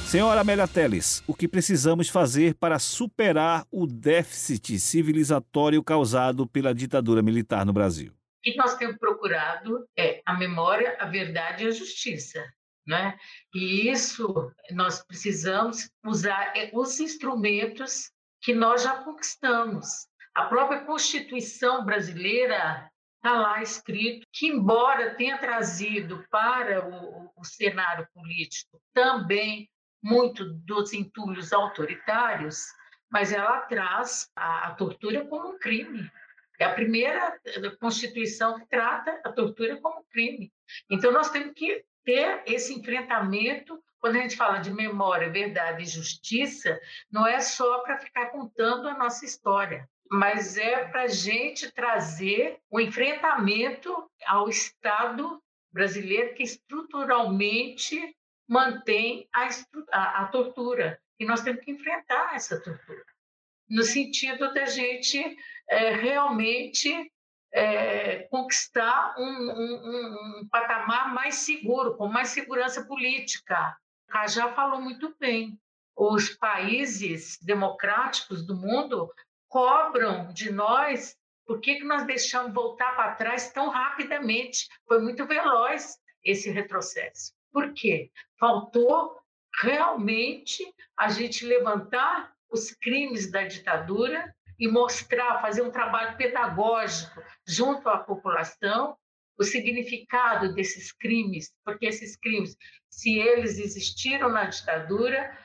[0.09, 7.21] Senhora Amélia Teles, o que precisamos fazer para superar o déficit civilizatório causado pela ditadura
[7.21, 8.11] militar no Brasil?
[8.11, 12.43] O que nós temos procurado é a memória, a verdade e a justiça.
[12.87, 13.19] Né?
[13.55, 20.07] E isso nós precisamos usar é, os instrumentos que nós já conquistamos.
[20.35, 28.09] A própria Constituição brasileira está lá escrito que, embora tenha trazido para o, o cenário
[28.15, 29.69] político também
[30.03, 32.67] muito dos entulhos autoritários,
[33.11, 36.11] mas ela traz a, a tortura como um crime.
[36.59, 40.53] É a primeira eh, Constituição que trata a tortura como crime.
[40.91, 43.81] Então, nós temos que ter esse enfrentamento.
[44.01, 46.79] Quando a gente fala de memória, verdade e justiça,
[47.11, 52.59] não é só para ficar contando a nossa história, mas é para a gente trazer
[52.71, 58.17] o enfrentamento ao Estado brasileiro que estruturalmente
[58.49, 59.49] mantém a,
[59.93, 60.99] a, a tortura.
[61.21, 63.05] E nós temos que enfrentar essa tortura,
[63.69, 65.37] no sentido da gente
[65.69, 67.13] é, realmente
[67.53, 73.77] é, conquistar um, um, um, patamar mais seguro, com mais segurança política.
[74.09, 75.59] O Cajá falou muito bem.
[75.97, 79.13] Os países democráticos do mundo
[79.49, 84.69] cobram de nós por que, que nós deixamos voltar para trás tão rapidamente.
[84.87, 87.33] Foi muito veloz esse retrocesso.
[87.53, 88.11] Por quê?
[88.39, 89.19] Faltou
[89.61, 90.63] realmente
[90.97, 97.99] a gente levantar os crimes da ditadura e mostrar, fazer um trabalho pedagógico junto à
[97.99, 98.97] população,
[99.39, 102.57] o significado desses crimes, porque esses crimes,
[102.91, 105.37] se eles existiram na ditadura,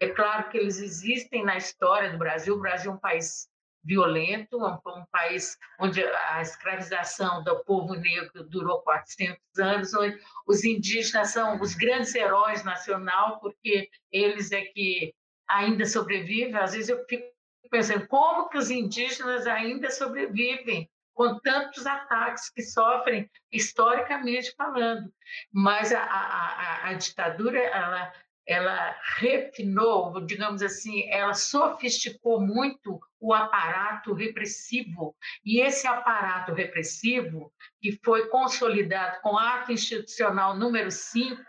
[0.00, 2.54] é claro que eles existem na história do Brasil.
[2.54, 3.48] O Brasil é um país
[3.84, 10.64] violento, um, um país onde a escravização do povo negro durou 400 anos, onde os
[10.64, 15.14] indígenas são os grandes heróis nacional, porque eles é que
[15.48, 16.56] ainda sobrevivem.
[16.56, 17.24] Às vezes eu fico
[17.70, 25.12] pensando, como que os indígenas ainda sobrevivem com tantos ataques que sofrem, historicamente falando?
[25.52, 28.12] Mas a, a, a ditadura, ela
[28.48, 35.14] ela refinou, digamos assim, ela sofisticou muito o aparato repressivo.
[35.44, 41.44] E esse aparato repressivo, que foi consolidado com o ato institucional número 5,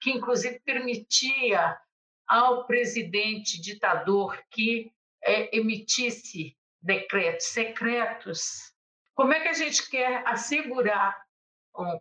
[0.00, 1.78] que inclusive permitia
[2.26, 4.90] ao presidente ditador que
[5.22, 8.72] é, emitisse decretos secretos.
[9.14, 11.16] Como é que a gente quer assegurar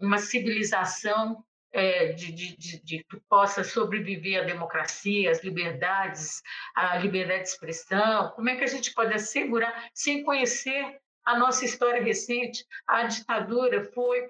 [0.02, 6.42] uma civilização é, de, de, de, de, que possa sobreviver a democracia, as liberdades,
[6.76, 8.32] a liberdade de expressão?
[8.32, 12.66] Como é que a gente pode assegurar, sem conhecer a nossa história recente?
[12.88, 14.28] A ditadura foi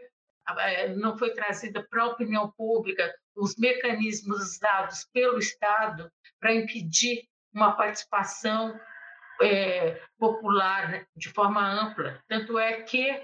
[0.57, 7.27] é, não foi trazida para a opinião pública os mecanismos usados pelo Estado para impedir
[7.53, 8.79] uma participação
[9.41, 12.21] é, popular né, de forma ampla.
[12.27, 13.23] Tanto é que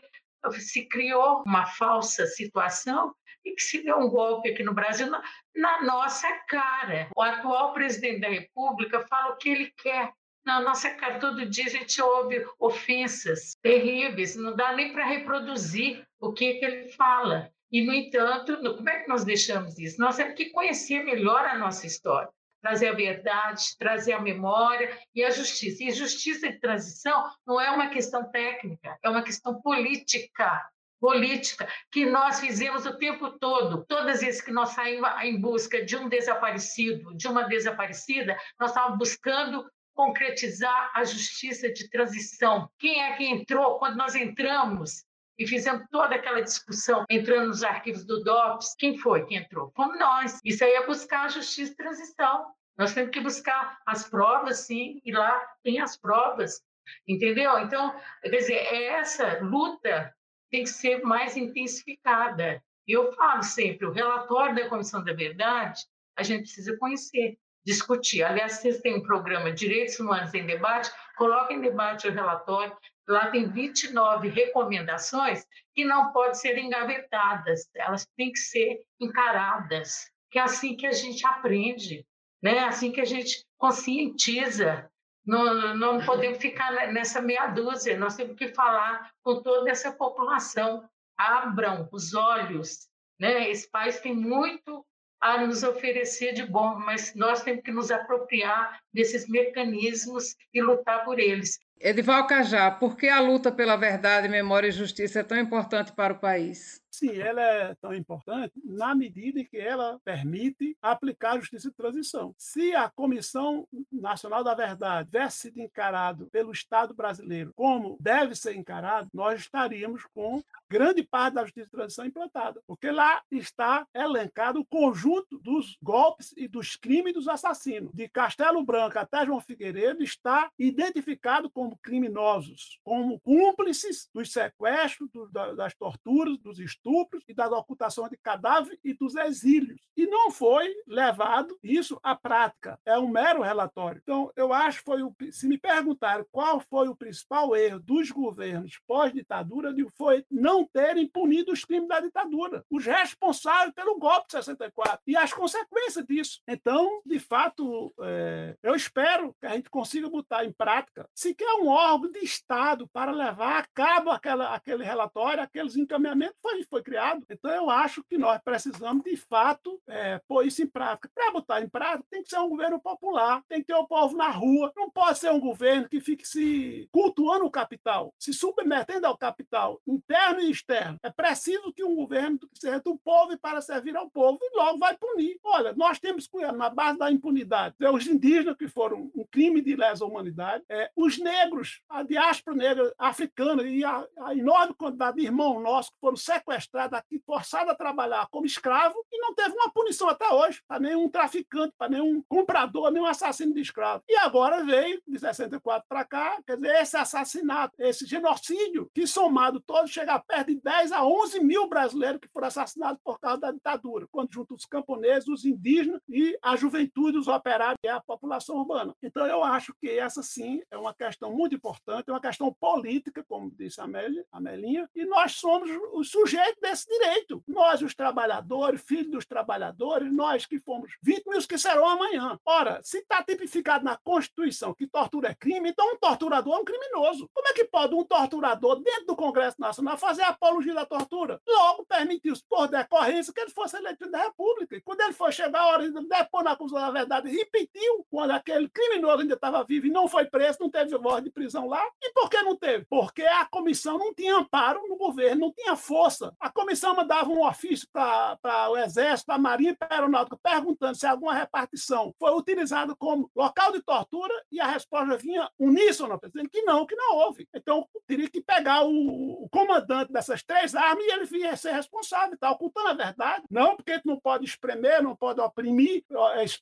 [0.59, 3.13] se criou uma falsa situação
[3.45, 5.23] e que se deu um golpe aqui no Brasil na,
[5.55, 7.07] na nossa cara.
[7.15, 10.11] O atual presidente da República fala o que ele quer.
[10.43, 16.05] Na nossa cara, todo dia a gente ouve ofensas terríveis, não dá nem para reproduzir
[16.19, 17.49] o que, que ele fala.
[17.71, 19.99] E, no entanto, como é que nós deixamos isso?
[19.99, 22.29] Nós temos que conhecer melhor a nossa história,
[22.61, 25.83] trazer a verdade, trazer a memória e a justiça.
[25.83, 30.63] E justiça de transição não é uma questão técnica, é uma questão política
[31.05, 33.85] política que nós fizemos o tempo todo.
[33.87, 38.71] Todas as vezes que nós saímos em busca de um desaparecido, de uma desaparecida, nós
[38.71, 42.67] estávamos buscando concretizar a justiça de transição.
[42.79, 45.03] Quem é que entrou quando nós entramos
[45.37, 48.73] e fizemos toda aquela discussão, entrando nos arquivos do DOPS?
[48.75, 49.71] Quem foi que entrou?
[49.75, 50.39] Fomos nós.
[50.43, 52.47] Isso aí é buscar a justiça de transição.
[52.75, 56.61] Nós temos que buscar as provas, sim, e lá tem as provas,
[57.07, 57.59] entendeu?
[57.59, 60.11] Então, quer dizer, é essa luta
[60.55, 62.63] tem que ser mais intensificada.
[62.87, 65.81] E eu falo sempre, o relatório da Comissão da Verdade,
[66.17, 68.23] a gente precisa conhecer, discutir.
[68.23, 72.73] Aliás, vocês têm um programa Direitos Humanos em Debate, coloquem em debate o relatório.
[73.05, 80.39] Lá tem 29 recomendações que não podem ser engavetadas, elas têm que ser encaradas, que
[80.39, 82.07] é assim que a gente aprende,
[82.41, 82.59] né?
[82.59, 84.89] Assim que a gente conscientiza
[85.25, 90.87] não, não podemos ficar nessa meia dúzia, nós temos que falar com toda essa população.
[91.17, 92.87] Abram os olhos.
[93.19, 93.49] Né?
[93.49, 94.85] Esse país tem muito
[95.19, 101.03] a nos oferecer de bom, mas nós temos que nos apropriar desses mecanismos e lutar
[101.03, 101.57] por eles.
[101.79, 106.13] Edival Cajá, por que a luta pela verdade, memória e justiça é tão importante para
[106.13, 106.81] o país?
[106.95, 111.75] Sim, ela é tão importante na medida em que ela permite aplicar a justiça de
[111.75, 112.33] transição.
[112.37, 118.55] Se a Comissão Nacional da Verdade tivesse sido encarado pelo Estado brasileiro como deve ser
[118.55, 124.61] encarado, nós estaríamos com grande parte da justiça de transição implantada, porque lá está elencado
[124.61, 127.91] o conjunto dos golpes e dos crimes dos assassinos.
[127.93, 135.27] De Castelo Branco até João Figueiredo está identificado como criminosos, como cúmplices dos sequestros, do,
[135.55, 139.81] das torturas, dos estupros e da ocultação de cadáver e dos exílios.
[139.97, 142.79] E não foi levado isso à prática.
[142.85, 143.99] É um mero relatório.
[144.03, 148.11] Então, eu acho que foi o, se me perguntarem qual foi o principal erro dos
[148.11, 154.33] governos pós-ditadura, foi não terem punido os crimes da ditadura, os responsáveis pelo golpe de
[154.33, 156.41] 64 e as consequências disso.
[156.47, 161.53] Então, de fato, é, eu espero que a gente consiga botar em prática, se quer
[161.61, 166.83] um órgão de Estado para levar a cabo aquela, aquele relatório, aqueles encaminhamentos, foi, foi
[166.83, 167.25] criado.
[167.29, 171.09] Então, eu acho que nós precisamos, de fato, é, pôr isso em prática.
[171.15, 174.17] Para botar em prática, tem que ser um governo popular, tem que ter o povo
[174.17, 179.07] na rua, não pode ser um governo que fique se cultuando o capital, se submetendo
[179.07, 180.99] ao capital interno e externo.
[181.01, 184.77] É preciso que um governo seja do povo e para servir ao povo, e logo
[184.77, 185.39] vai punir.
[185.45, 190.03] Olha, nós temos na base da impunidade, os indígenas que foram um crime de lesa
[190.03, 195.61] humanidade, é, os negros, a diáspora negra africana e a, a enorme quantidade de irmãos
[195.61, 200.09] nossos que foram sequestrados aqui, forçados a trabalhar como escravo e não teve uma punição
[200.09, 204.03] até hoje para nenhum traficante, para nenhum comprador, nenhum assassino de escravo.
[204.07, 209.59] E agora veio, de 64 para cá, quer dizer, esse assassinato, esse genocídio, que somado
[209.61, 213.51] todo chega perto de 10 a 11 mil brasileiros que foram assassinados por causa da
[213.51, 218.57] ditadura, quando junto os camponeses, os indígenas e a juventude, os operários e a população
[218.57, 218.93] urbana.
[219.01, 223.23] Então, eu acho que essa sim é uma questão muito importante, é uma questão política,
[223.27, 223.85] como disse a,
[224.31, 227.43] a Melinha, e nós somos os sujeitos desse direito.
[227.47, 232.39] Nós, os trabalhadores, filhos dos trabalhadores, nós que fomos vítimas que serão amanhã.
[232.45, 236.65] Ora, se está tipificado na Constituição que tortura é crime, então um torturador é um
[236.65, 237.29] criminoso.
[237.33, 241.41] Como é que pode um torturador, dentro do Congresso Nacional, fazer apologia da tortura?
[241.47, 244.75] Logo, permitiu-se, por decorrência, que ele fosse eleito da República.
[244.75, 248.31] E quando ele foi chegar a hora de depor na acusação da verdade, repetiu quando
[248.31, 251.83] aquele criminoso ainda estava vivo e não foi preso, não teve voz de prisão lá.
[252.01, 252.85] E por que não teve?
[252.89, 256.33] Porque a comissão não tinha amparo no governo, não tinha força.
[256.45, 260.37] A comissão mandava um ofício para o Exército, para a Marinha e para a Aeronáutica,
[260.43, 266.19] perguntando se alguma repartição foi utilizada como local de tortura e a resposta vinha uníssona,
[266.23, 267.47] dizendo que não, que não houve.
[267.51, 272.35] Então, teria que pegar o, o comandante dessas três armas e ele vinha ser responsável,
[272.35, 273.43] está ocultando a verdade.
[273.49, 276.03] Não, porque não pode espremer, não pode oprimir,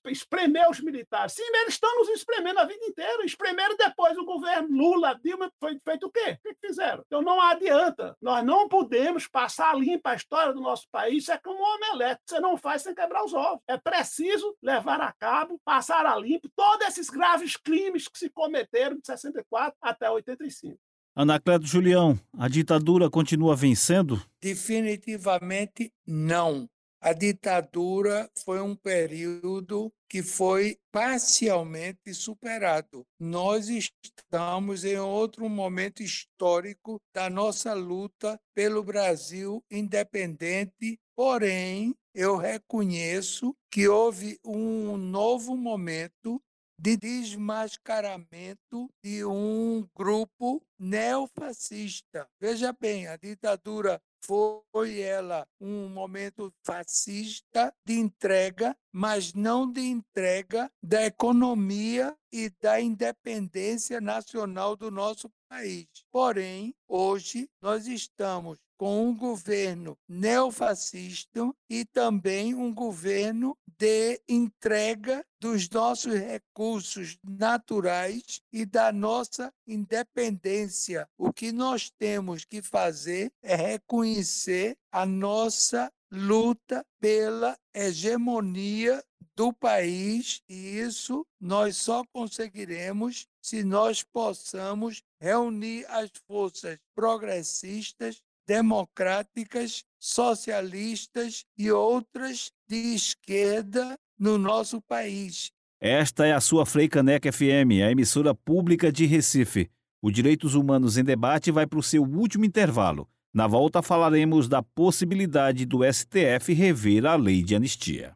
[0.05, 1.33] espremer os militares.
[1.33, 3.25] Sim, eles estão nos espremendo a vida inteira.
[3.25, 6.39] Espremeram depois o governo Lula, Dilma, foi feito o quê?
[6.39, 7.03] O que fizeram?
[7.05, 8.15] Então não adianta.
[8.21, 11.23] Nós não podemos passar limpa a história do nosso país.
[11.23, 12.21] Isso é como um omelete.
[12.25, 13.61] Você não faz sem quebrar os ovos.
[13.67, 18.95] É preciso levar a cabo, passar a limpo todos esses graves crimes que se cometeram
[18.97, 20.77] de 64 até 85.
[21.15, 24.19] Anacleto Julião, a ditadura continua vencendo?
[24.41, 26.67] Definitivamente não.
[27.03, 33.05] A ditadura foi um período que foi parcialmente superado.
[33.19, 43.53] Nós estamos em outro momento histórico da nossa luta pelo Brasil independente, porém, eu reconheço
[43.69, 46.41] que houve um novo momento
[46.79, 52.29] de desmascaramento de um grupo neofascista.
[52.39, 60.71] Veja bem, a ditadura foi ela um momento fascista de entrega, mas não de entrega
[60.81, 65.87] da economia e da independência nacional do nosso país.
[66.11, 75.69] Porém, hoje nós estamos com um governo neofascista e também um governo de entrega dos
[75.69, 81.07] nossos recursos naturais e da nossa independência.
[81.17, 89.01] O que nós temos que fazer é reconhecer a nossa luta pela hegemonia
[89.33, 99.83] do país e isso nós só conseguiremos se nós possamos reunir as forças progressistas democráticas,
[99.99, 105.51] socialistas e outras de esquerda no nosso país.
[105.79, 109.69] Esta é a sua Freicaneca FM, a emissora pública de Recife.
[110.01, 113.07] O Direitos Humanos em Debate vai para o seu último intervalo.
[113.33, 118.15] Na volta falaremos da possibilidade do STF rever a lei de anistia.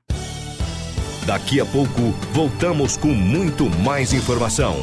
[1.25, 4.75] Daqui a pouco voltamos com muito mais informação.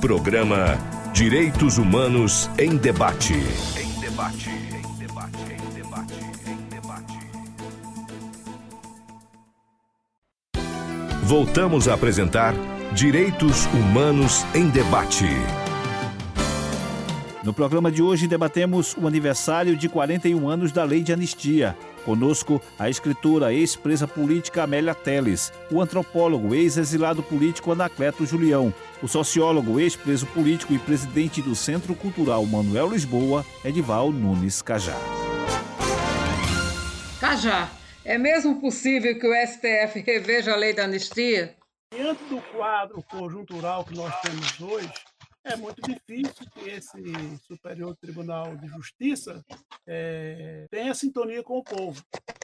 [0.00, 0.78] Programa
[1.12, 3.34] Direitos Humanos em Debate.
[4.14, 4.48] Em debate.
[11.24, 12.54] Voltamos a apresentar
[12.92, 15.26] Direitos Humanos em Debate.
[17.42, 21.76] No programa de hoje debatemos o aniversário de 41 anos da Lei de Anistia.
[22.04, 28.72] Conosco a escritora ex-presa política Amélia Teles, o antropólogo ex-exilado político Anacleto Julião,
[29.04, 34.96] o sociólogo ex-preso político e presidente do Centro Cultural Manuel Lisboa, Edival Nunes Cajá.
[37.20, 37.70] Cajá,
[38.02, 41.54] é mesmo possível que o STF reveja a lei da anistia?
[41.94, 44.90] Diante do quadro conjuntural que nós temos hoje,
[45.44, 46.98] é muito difícil que esse
[47.46, 49.44] Superior Tribunal de Justiça
[49.86, 52.02] é, tenha sintonia com o povo.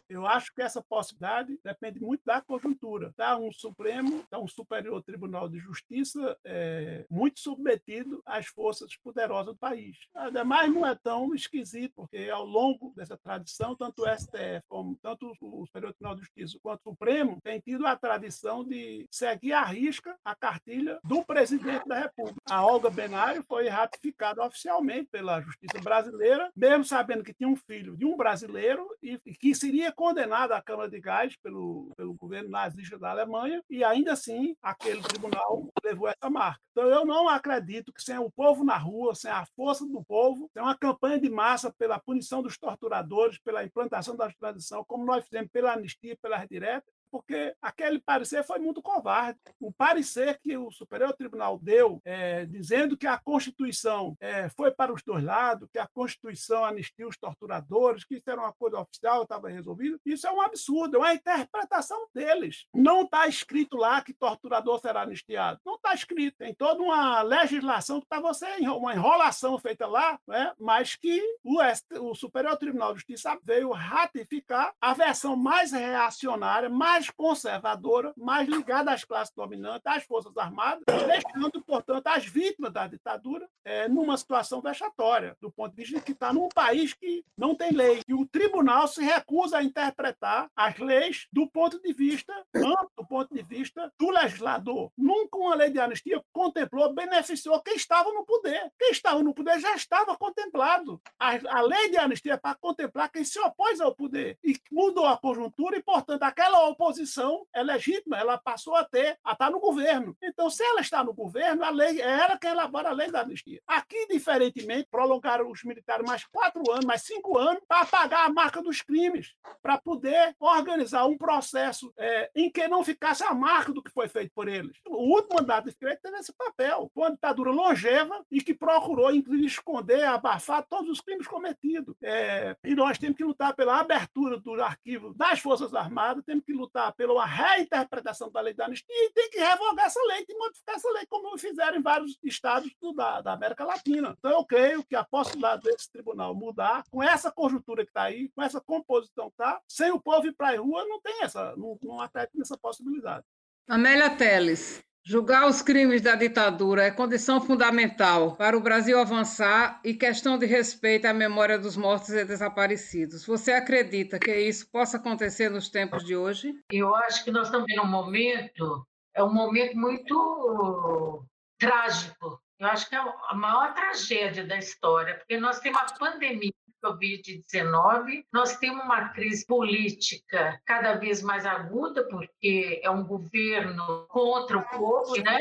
[0.09, 3.11] Eu acho que essa possibilidade depende muito da conjuntura.
[3.11, 9.55] Está um Supremo, está um Superior Tribunal de Justiça é, muito submetido às forças poderosas
[9.55, 9.97] do país.
[10.13, 15.33] Ademais, não é tão esquisito, porque ao longo dessa tradição, tanto o STF como tanto
[15.41, 19.65] o Superior Tribunal de Justiça quanto o Supremo têm tido a tradição de seguir à
[19.65, 22.41] risca a cartilha do presidente da República.
[22.51, 27.97] A Olga Benário foi ratificada oficialmente pela Justiça brasileira, mesmo sabendo que tinha um filho
[27.97, 32.99] de um brasileiro e que seria condenado à Câmara de Gás pelo, pelo governo nazista
[32.99, 36.61] da Alemanha, e ainda assim aquele tribunal levou essa marca.
[36.73, 40.49] Então eu não acredito que sem o povo na rua, sem a força do povo,
[40.53, 45.25] sem uma campanha de massa pela punição dos torturadores, pela implantação da extradição, como nós
[45.25, 49.39] fizemos pela anistia, pela direta, porque aquele parecer foi muito covarde.
[49.59, 54.93] O parecer que o Superior Tribunal deu, é, dizendo que a Constituição é, foi para
[54.93, 59.23] os dois lados, que a Constituição anistia os torturadores, que isso era uma coisa oficial,
[59.23, 62.67] estava resolvido, isso é um absurdo, é uma interpretação deles.
[62.75, 65.61] Não está escrito lá que torturador será anistiado.
[65.65, 66.39] Não está escrito.
[66.39, 70.53] Tem toda uma legislação que está você, uma enrolação feita lá, né?
[70.59, 71.61] mas que o,
[72.01, 78.47] o Superior Tribunal de Justiça veio ratificar a versão mais reacionária, mais mais conservadora, mais
[78.47, 84.17] ligada às classes dominantes, às Forças Armadas, deixando, portanto, as vítimas da ditadura é, numa
[84.17, 88.03] situação vexatória, do ponto de vista de que está num país que não tem lei.
[88.07, 93.07] E o tribunal se recusa a interpretar as leis do ponto de vista amplo, do
[93.07, 94.93] ponto de vista do legislador.
[94.97, 98.71] Nunca uma lei de anistia contemplou, beneficiou quem estava no poder.
[98.79, 101.01] Quem estava no poder já estava contemplado.
[101.19, 104.39] A, a lei de anistia é para contemplar quem se opôs ao poder.
[104.45, 109.17] E mudou a conjuntura e, portanto, aquela oposição oposição é legítima, ela passou a ter,
[109.25, 110.17] a estar no governo.
[110.23, 113.21] Então, se ela está no governo, a lei é ela que elabora a lei da
[113.21, 113.63] anistia.
[113.67, 118.61] Aqui, diferentemente, prolongaram os militares mais quatro anos, mais cinco anos, para apagar a marca
[118.61, 123.83] dos crimes, para poder organizar um processo é, em que não ficasse a marca do
[123.83, 124.77] que foi feito por eles.
[124.87, 129.47] O último mandato de Freire teve esse papel, uma ditadura longeva e que procurou, inclusive,
[129.47, 131.97] esconder, abafar todos os crimes cometidos.
[132.03, 136.53] É, e nós temos que lutar pela abertura do arquivo das Forças Armadas, temos que
[136.53, 140.35] lutar lutar pela reinterpretação da lei da anistia e tem que revogar essa lei, e
[140.39, 144.15] modificar essa lei, como fizeram em vários estados da, da América Latina.
[144.19, 148.31] Então, eu creio que a possibilidade desse tribunal mudar, com essa conjuntura que está aí,
[148.31, 151.55] com essa composição que está, sem o povo ir para a rua, não tem essa,
[151.57, 153.25] não, não atende essa possibilidade.
[153.69, 154.83] Amélia Teles.
[155.11, 160.47] Julgar os crimes da ditadura é condição fundamental para o Brasil avançar e questão de
[160.47, 163.27] respeito à memória dos mortos e desaparecidos.
[163.27, 166.55] Você acredita que isso possa acontecer nos tempos de hoje?
[166.71, 171.25] Eu acho que nós estamos em um momento, é um momento muito
[171.59, 172.41] trágico.
[172.61, 176.53] Eu acho que é a maior tragédia da história, porque nós temos a pandemia
[176.83, 178.25] Covid-19.
[178.33, 184.69] Nós temos uma crise política cada vez mais aguda, porque é um governo contra o
[184.71, 185.41] povo, né?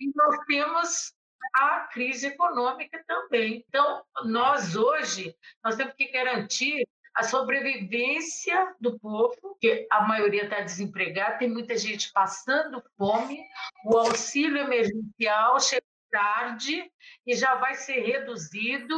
[0.00, 1.14] E nós temos
[1.54, 3.64] a crise econômica também.
[3.68, 10.60] Então, nós hoje, nós temos que garantir a sobrevivência do povo, que a maioria está
[10.60, 13.38] desempregada, tem muita gente passando fome,
[13.84, 16.90] o auxílio emergencial chega tarde
[17.26, 18.94] e já vai ser reduzido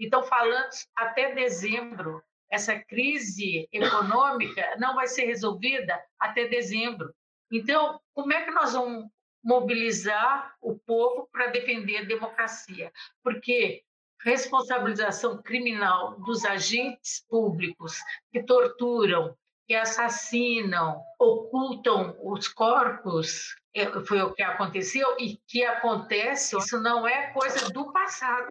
[0.00, 7.14] então, falando até dezembro, essa crise econômica não vai ser resolvida até dezembro.
[7.52, 9.08] Então, como é que nós vamos
[9.42, 12.92] mobilizar o povo para defender a democracia?
[13.22, 13.84] Porque
[14.22, 17.98] responsabilização criminal dos agentes públicos
[18.32, 19.36] que torturam,
[19.66, 27.06] que assassinam, ocultam os corpos, é, foi o que aconteceu e que acontece, isso não
[27.06, 28.48] é coisa do passado,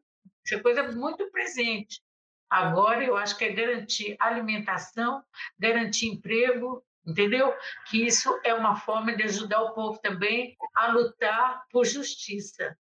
[0.50, 2.02] isso é coisa muito presente.
[2.50, 5.24] Agora, eu acho que é garantir alimentação,
[5.60, 7.54] garantir emprego, entendeu?
[7.88, 12.76] Que isso é uma forma de ajudar o povo também a lutar por justiça.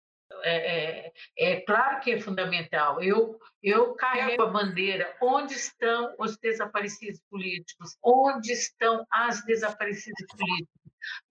[0.42, 3.02] É, é, é, claro que é fundamental.
[3.02, 5.16] Eu, eu carrego a bandeira.
[5.20, 7.96] Onde estão os desaparecidos políticos?
[8.00, 10.76] Onde estão as desaparecidas políticas?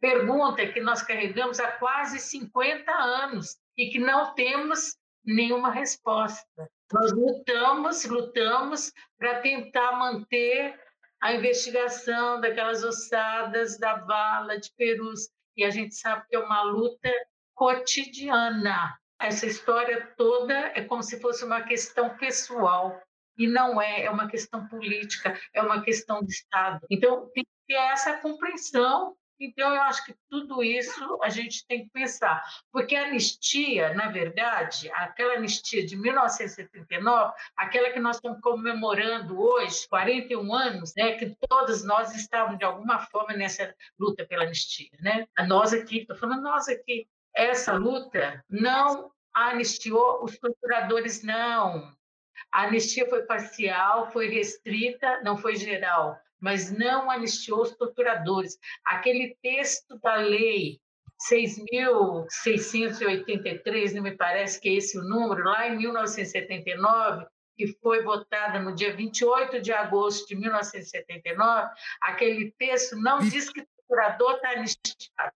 [0.02, 6.70] Pergunta que nós carregamos há quase 50 anos e que não temos nenhuma resposta.
[6.94, 10.80] Nós lutamos, lutamos para tentar manter
[11.22, 16.62] a investigação daquelas ossadas da vala de Perus, e a gente sabe que é uma
[16.62, 17.10] luta
[17.56, 18.98] cotidiana.
[19.20, 23.02] Essa história toda é como se fosse uma questão pessoal,
[23.38, 26.86] e não é, é uma questão política, é uma questão de Estado.
[26.90, 31.84] Então, tem que ter essa compreensão então, eu acho que tudo isso a gente tem
[31.84, 38.40] que pensar, porque a anistia, na verdade, aquela anistia de 1979, aquela que nós estamos
[38.42, 44.44] comemorando hoje, 41 anos, né, que todos nós estávamos de alguma forma nessa luta pela
[44.44, 45.28] anistia, né?
[45.48, 51.94] Nós aqui, estou falando nós aqui, essa luta não anistiou os torturadores, não.
[52.52, 58.58] A anistia foi parcial, foi restrita, não foi geral mas não anistiou os torturadores.
[58.86, 60.80] Aquele texto da lei
[61.30, 67.26] 6.683, não me parece que é esse o número, lá em 1979,
[67.58, 71.70] que foi votada no dia 28 de agosto de 1979,
[72.02, 75.32] aquele texto não diz que o torturador está anistiado.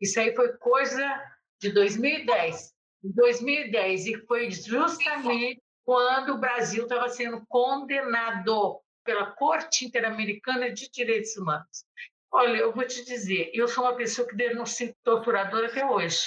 [0.00, 1.20] Isso aí foi coisa
[1.60, 2.72] de 2010.
[3.04, 10.90] Em 2010, e foi justamente quando o Brasil estava sendo condenado pela Corte Interamericana de
[10.90, 11.84] Direitos Humanos.
[12.32, 16.26] Olha, eu vou te dizer, eu sou uma pessoa que denuncio torturador até hoje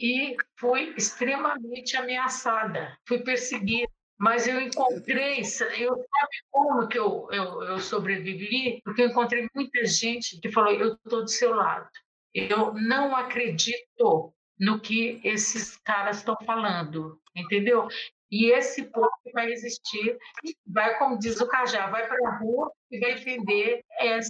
[0.00, 7.62] e fui extremamente ameaçada, fui perseguida, mas eu encontrei, eu sabe como que eu, eu,
[7.62, 8.80] eu sobrevivi?
[8.84, 11.88] Porque eu encontrei muita gente que falou, eu estou do seu lado,
[12.32, 17.88] eu não acredito no que esses caras estão falando, entendeu?
[18.34, 20.18] E esse povo vai existir,
[20.66, 24.28] vai, como diz o Cajá, vai para a rua e vai defender essa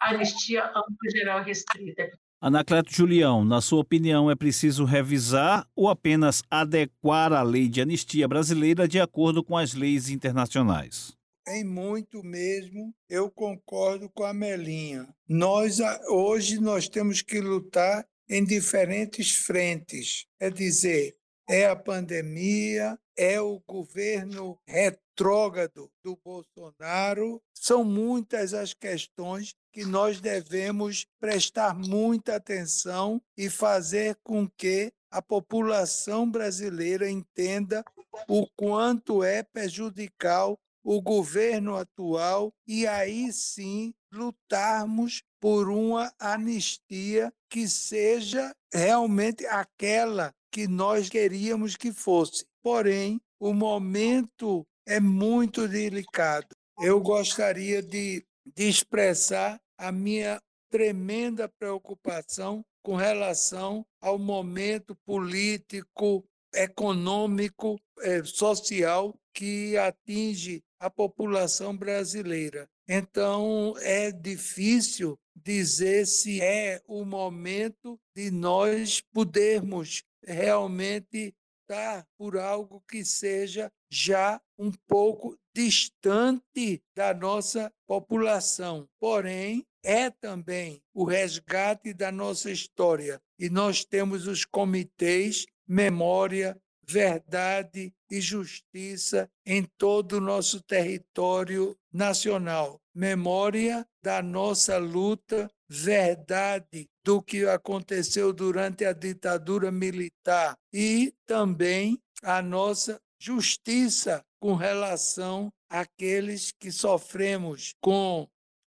[0.00, 2.08] anistia ampla, geral e restrita.
[2.40, 8.28] Anacleto Julião, na sua opinião, é preciso revisar ou apenas adequar a lei de anistia
[8.28, 11.12] brasileira de acordo com as leis internacionais?
[11.48, 15.08] Em muito mesmo, eu concordo com a Melinha.
[15.28, 21.16] Nós hoje nós temos que lutar em diferentes frentes, é dizer,
[21.52, 27.42] é a pandemia, é o governo retrógrado do Bolsonaro.
[27.52, 35.20] São muitas as questões que nós devemos prestar muita atenção e fazer com que a
[35.20, 37.84] população brasileira entenda
[38.26, 47.68] o quanto é prejudicial o governo atual e aí sim lutarmos por uma anistia que
[47.68, 52.44] seja realmente aquela que nós queríamos que fosse.
[52.62, 56.54] Porém, o momento é muito delicado.
[56.78, 58.24] Eu gostaria de,
[58.54, 60.40] de expressar a minha
[60.70, 66.24] tremenda preocupação com relação ao momento político,
[66.54, 72.68] econômico, eh, social que atinge a população brasileira.
[72.88, 82.82] Então, é difícil dizer se é o momento de nós podermos realmente estar por algo
[82.88, 88.88] que seja já um pouco distante da nossa população.
[89.00, 93.20] Porém, é também o resgate da nossa história.
[93.38, 102.80] E nós temos os comitês Memória, Verdade e Justiça em todo o nosso território nacional.
[102.94, 112.40] Memória da nossa luta, verdade do que aconteceu durante a ditadura militar e também a
[112.40, 118.28] nossa justiça com relação àqueles que sofremos com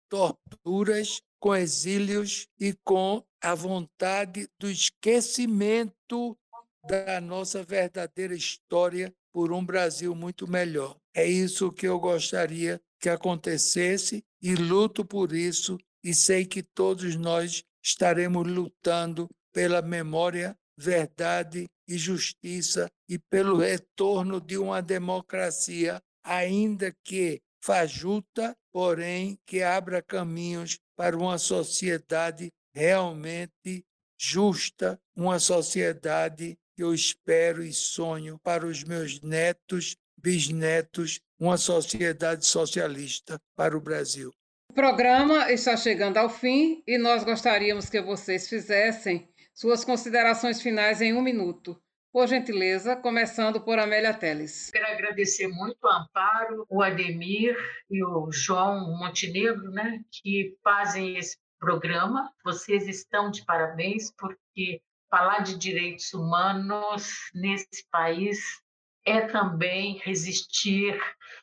[0.09, 6.37] torturas, com exílios e com a vontade do esquecimento
[6.87, 10.97] da nossa verdadeira história por um Brasil muito melhor.
[11.15, 17.17] É isso que eu gostaria que acontecesse e luto por isso e sei que todos
[17.17, 26.95] nós estaremos lutando pela memória, verdade e justiça e pelo retorno de uma democracia, ainda
[27.05, 33.85] que fajuta, porém que abra caminhos para uma sociedade realmente
[34.19, 42.47] justa, uma sociedade que eu espero e sonho para os meus netos, bisnetos, uma sociedade
[42.47, 44.33] socialista para o Brasil.
[44.73, 51.03] O programa está chegando ao fim e nós gostaríamos que vocês fizessem suas considerações finais
[51.03, 51.79] em um minuto.
[52.11, 54.71] Por gentileza, começando por Amélia Teles.
[54.71, 57.55] Quero agradecer muito o Amparo, o Ademir
[57.91, 62.33] e o João Montenegro, né, que fazem esse programa.
[62.43, 68.62] Vocês estão de parabéns, porque falar de direitos humanos nesse país
[69.05, 70.99] é também resistir,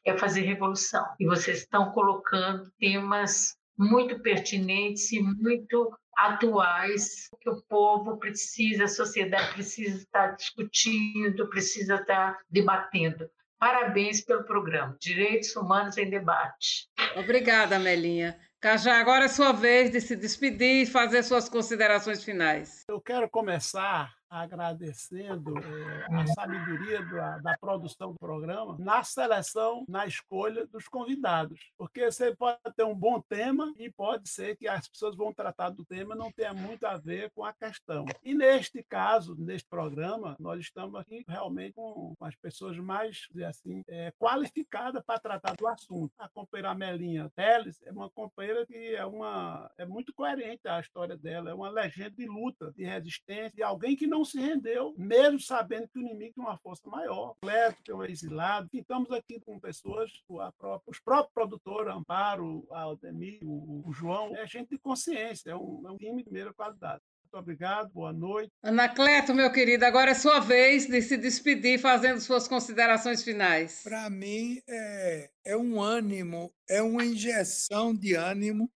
[0.06, 1.06] é fazer revolução.
[1.20, 8.90] E vocês estão colocando temas muito pertinentes e muito atuais que o povo precisa, a
[8.90, 13.30] sociedade precisa estar discutindo, precisa estar debatendo.
[13.58, 16.88] Parabéns pelo programa Direitos Humanos em Debate.
[17.16, 18.38] Obrigada, Melinha.
[18.62, 22.84] Cajá, agora é sua vez de se despedir e fazer suas considerações finais.
[22.90, 30.06] Eu quero começar agradecendo é, a sabedoria da, da, produção do programa na seleção, na
[30.06, 31.72] escolha dos convidados.
[31.78, 35.72] Porque você pode ter um bom tema e pode ser que as pessoas vão tratar
[35.72, 38.06] do tema não tenha muito a ver com a questão.
[38.24, 44.12] E neste caso, neste programa, nós estamos aqui realmente com as pessoas mais assim, é,
[44.20, 46.14] qualificadas para tratar do assunto.
[46.18, 51.18] A companheira Melinha Teles é uma companheira que é, uma, é muito coerente a história
[51.18, 54.94] dela, é uma legenda de luta, de resistência, de alguém que não não se rendeu,
[54.98, 57.32] mesmo sabendo que o inimigo tem uma força maior.
[57.32, 58.68] O Cleto, que é um exilado.
[58.74, 64.72] estamos aqui com pessoas, própria, os próprios produtores, Amparo, Aldemir, o, o João, é gente
[64.72, 67.02] de consciência, é um, é um time de primeira qualidade.
[67.24, 68.52] Muito obrigado, boa noite.
[68.62, 73.84] Anacleto, meu querido, agora é sua vez de se despedir fazendo suas considerações finais.
[73.84, 78.70] Para mim, é, é um ânimo, é uma injeção de ânimo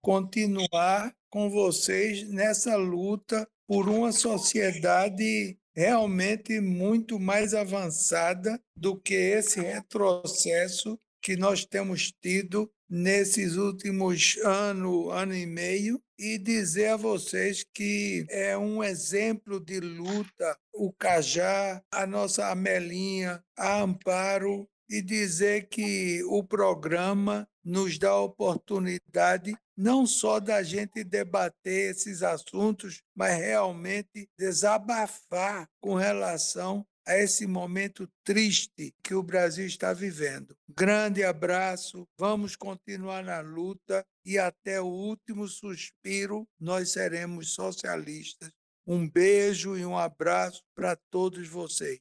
[0.00, 9.60] continuar com vocês nessa luta por uma sociedade realmente muito mais avançada do que esse
[9.60, 17.64] retrocesso que nós temos tido nesses últimos ano, ano e meio, e dizer a vocês
[17.74, 25.68] que é um exemplo de luta o Cajá, a nossa Amelinha, a Amparo, e dizer
[25.68, 33.38] que o programa nos dá a oportunidade não só da gente debater esses assuntos, mas
[33.38, 40.56] realmente desabafar com relação a esse momento triste que o Brasil está vivendo.
[40.68, 48.50] Grande abraço, vamos continuar na luta e até o último suspiro nós seremos socialistas.
[48.86, 52.00] Um beijo e um abraço para todos vocês.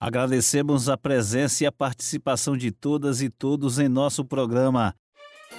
[0.00, 4.94] Agradecemos a presença e a participação de todas e todos em nosso programa.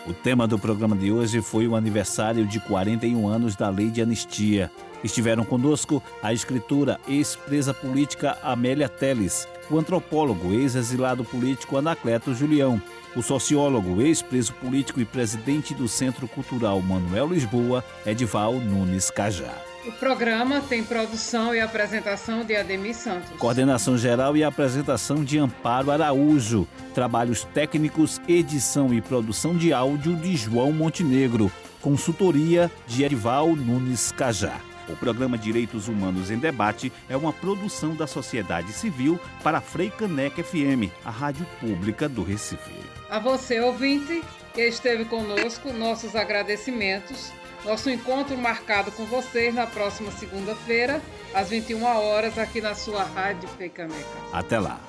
[0.08, 4.02] O tema do programa de hoje foi o aniversário de 41 anos da Lei de
[4.02, 4.72] Anistia.
[5.04, 12.82] Estiveram conosco a escritora ex-presa política Amélia Teles, o antropólogo ex-exilado político Anacleto Julião,
[13.16, 19.69] o sociólogo ex-preso político e presidente do Centro Cultural Manuel Lisboa, Edival Nunes Cajá.
[19.88, 23.30] O programa tem produção e apresentação de Ademir Santos.
[23.38, 26.68] Coordenação geral e apresentação de Amparo Araújo.
[26.94, 31.50] Trabalhos técnicos, edição e produção de áudio de João Montenegro.
[31.82, 34.60] Consultoria de Erival Nunes Cajá.
[34.90, 40.44] O programa Direitos Humanos em Debate é uma produção da sociedade civil para a Freicanec
[40.44, 42.74] FM, a rádio pública do Recife.
[43.10, 44.22] A você, ouvinte,
[44.54, 47.32] que esteve conosco, nossos agradecimentos.
[47.66, 51.02] Nosso encontro marcado com vocês na próxima segunda-feira,
[51.34, 54.08] às 21 horas, aqui na sua Rádio Freicaneca.
[54.32, 54.80] Até lá.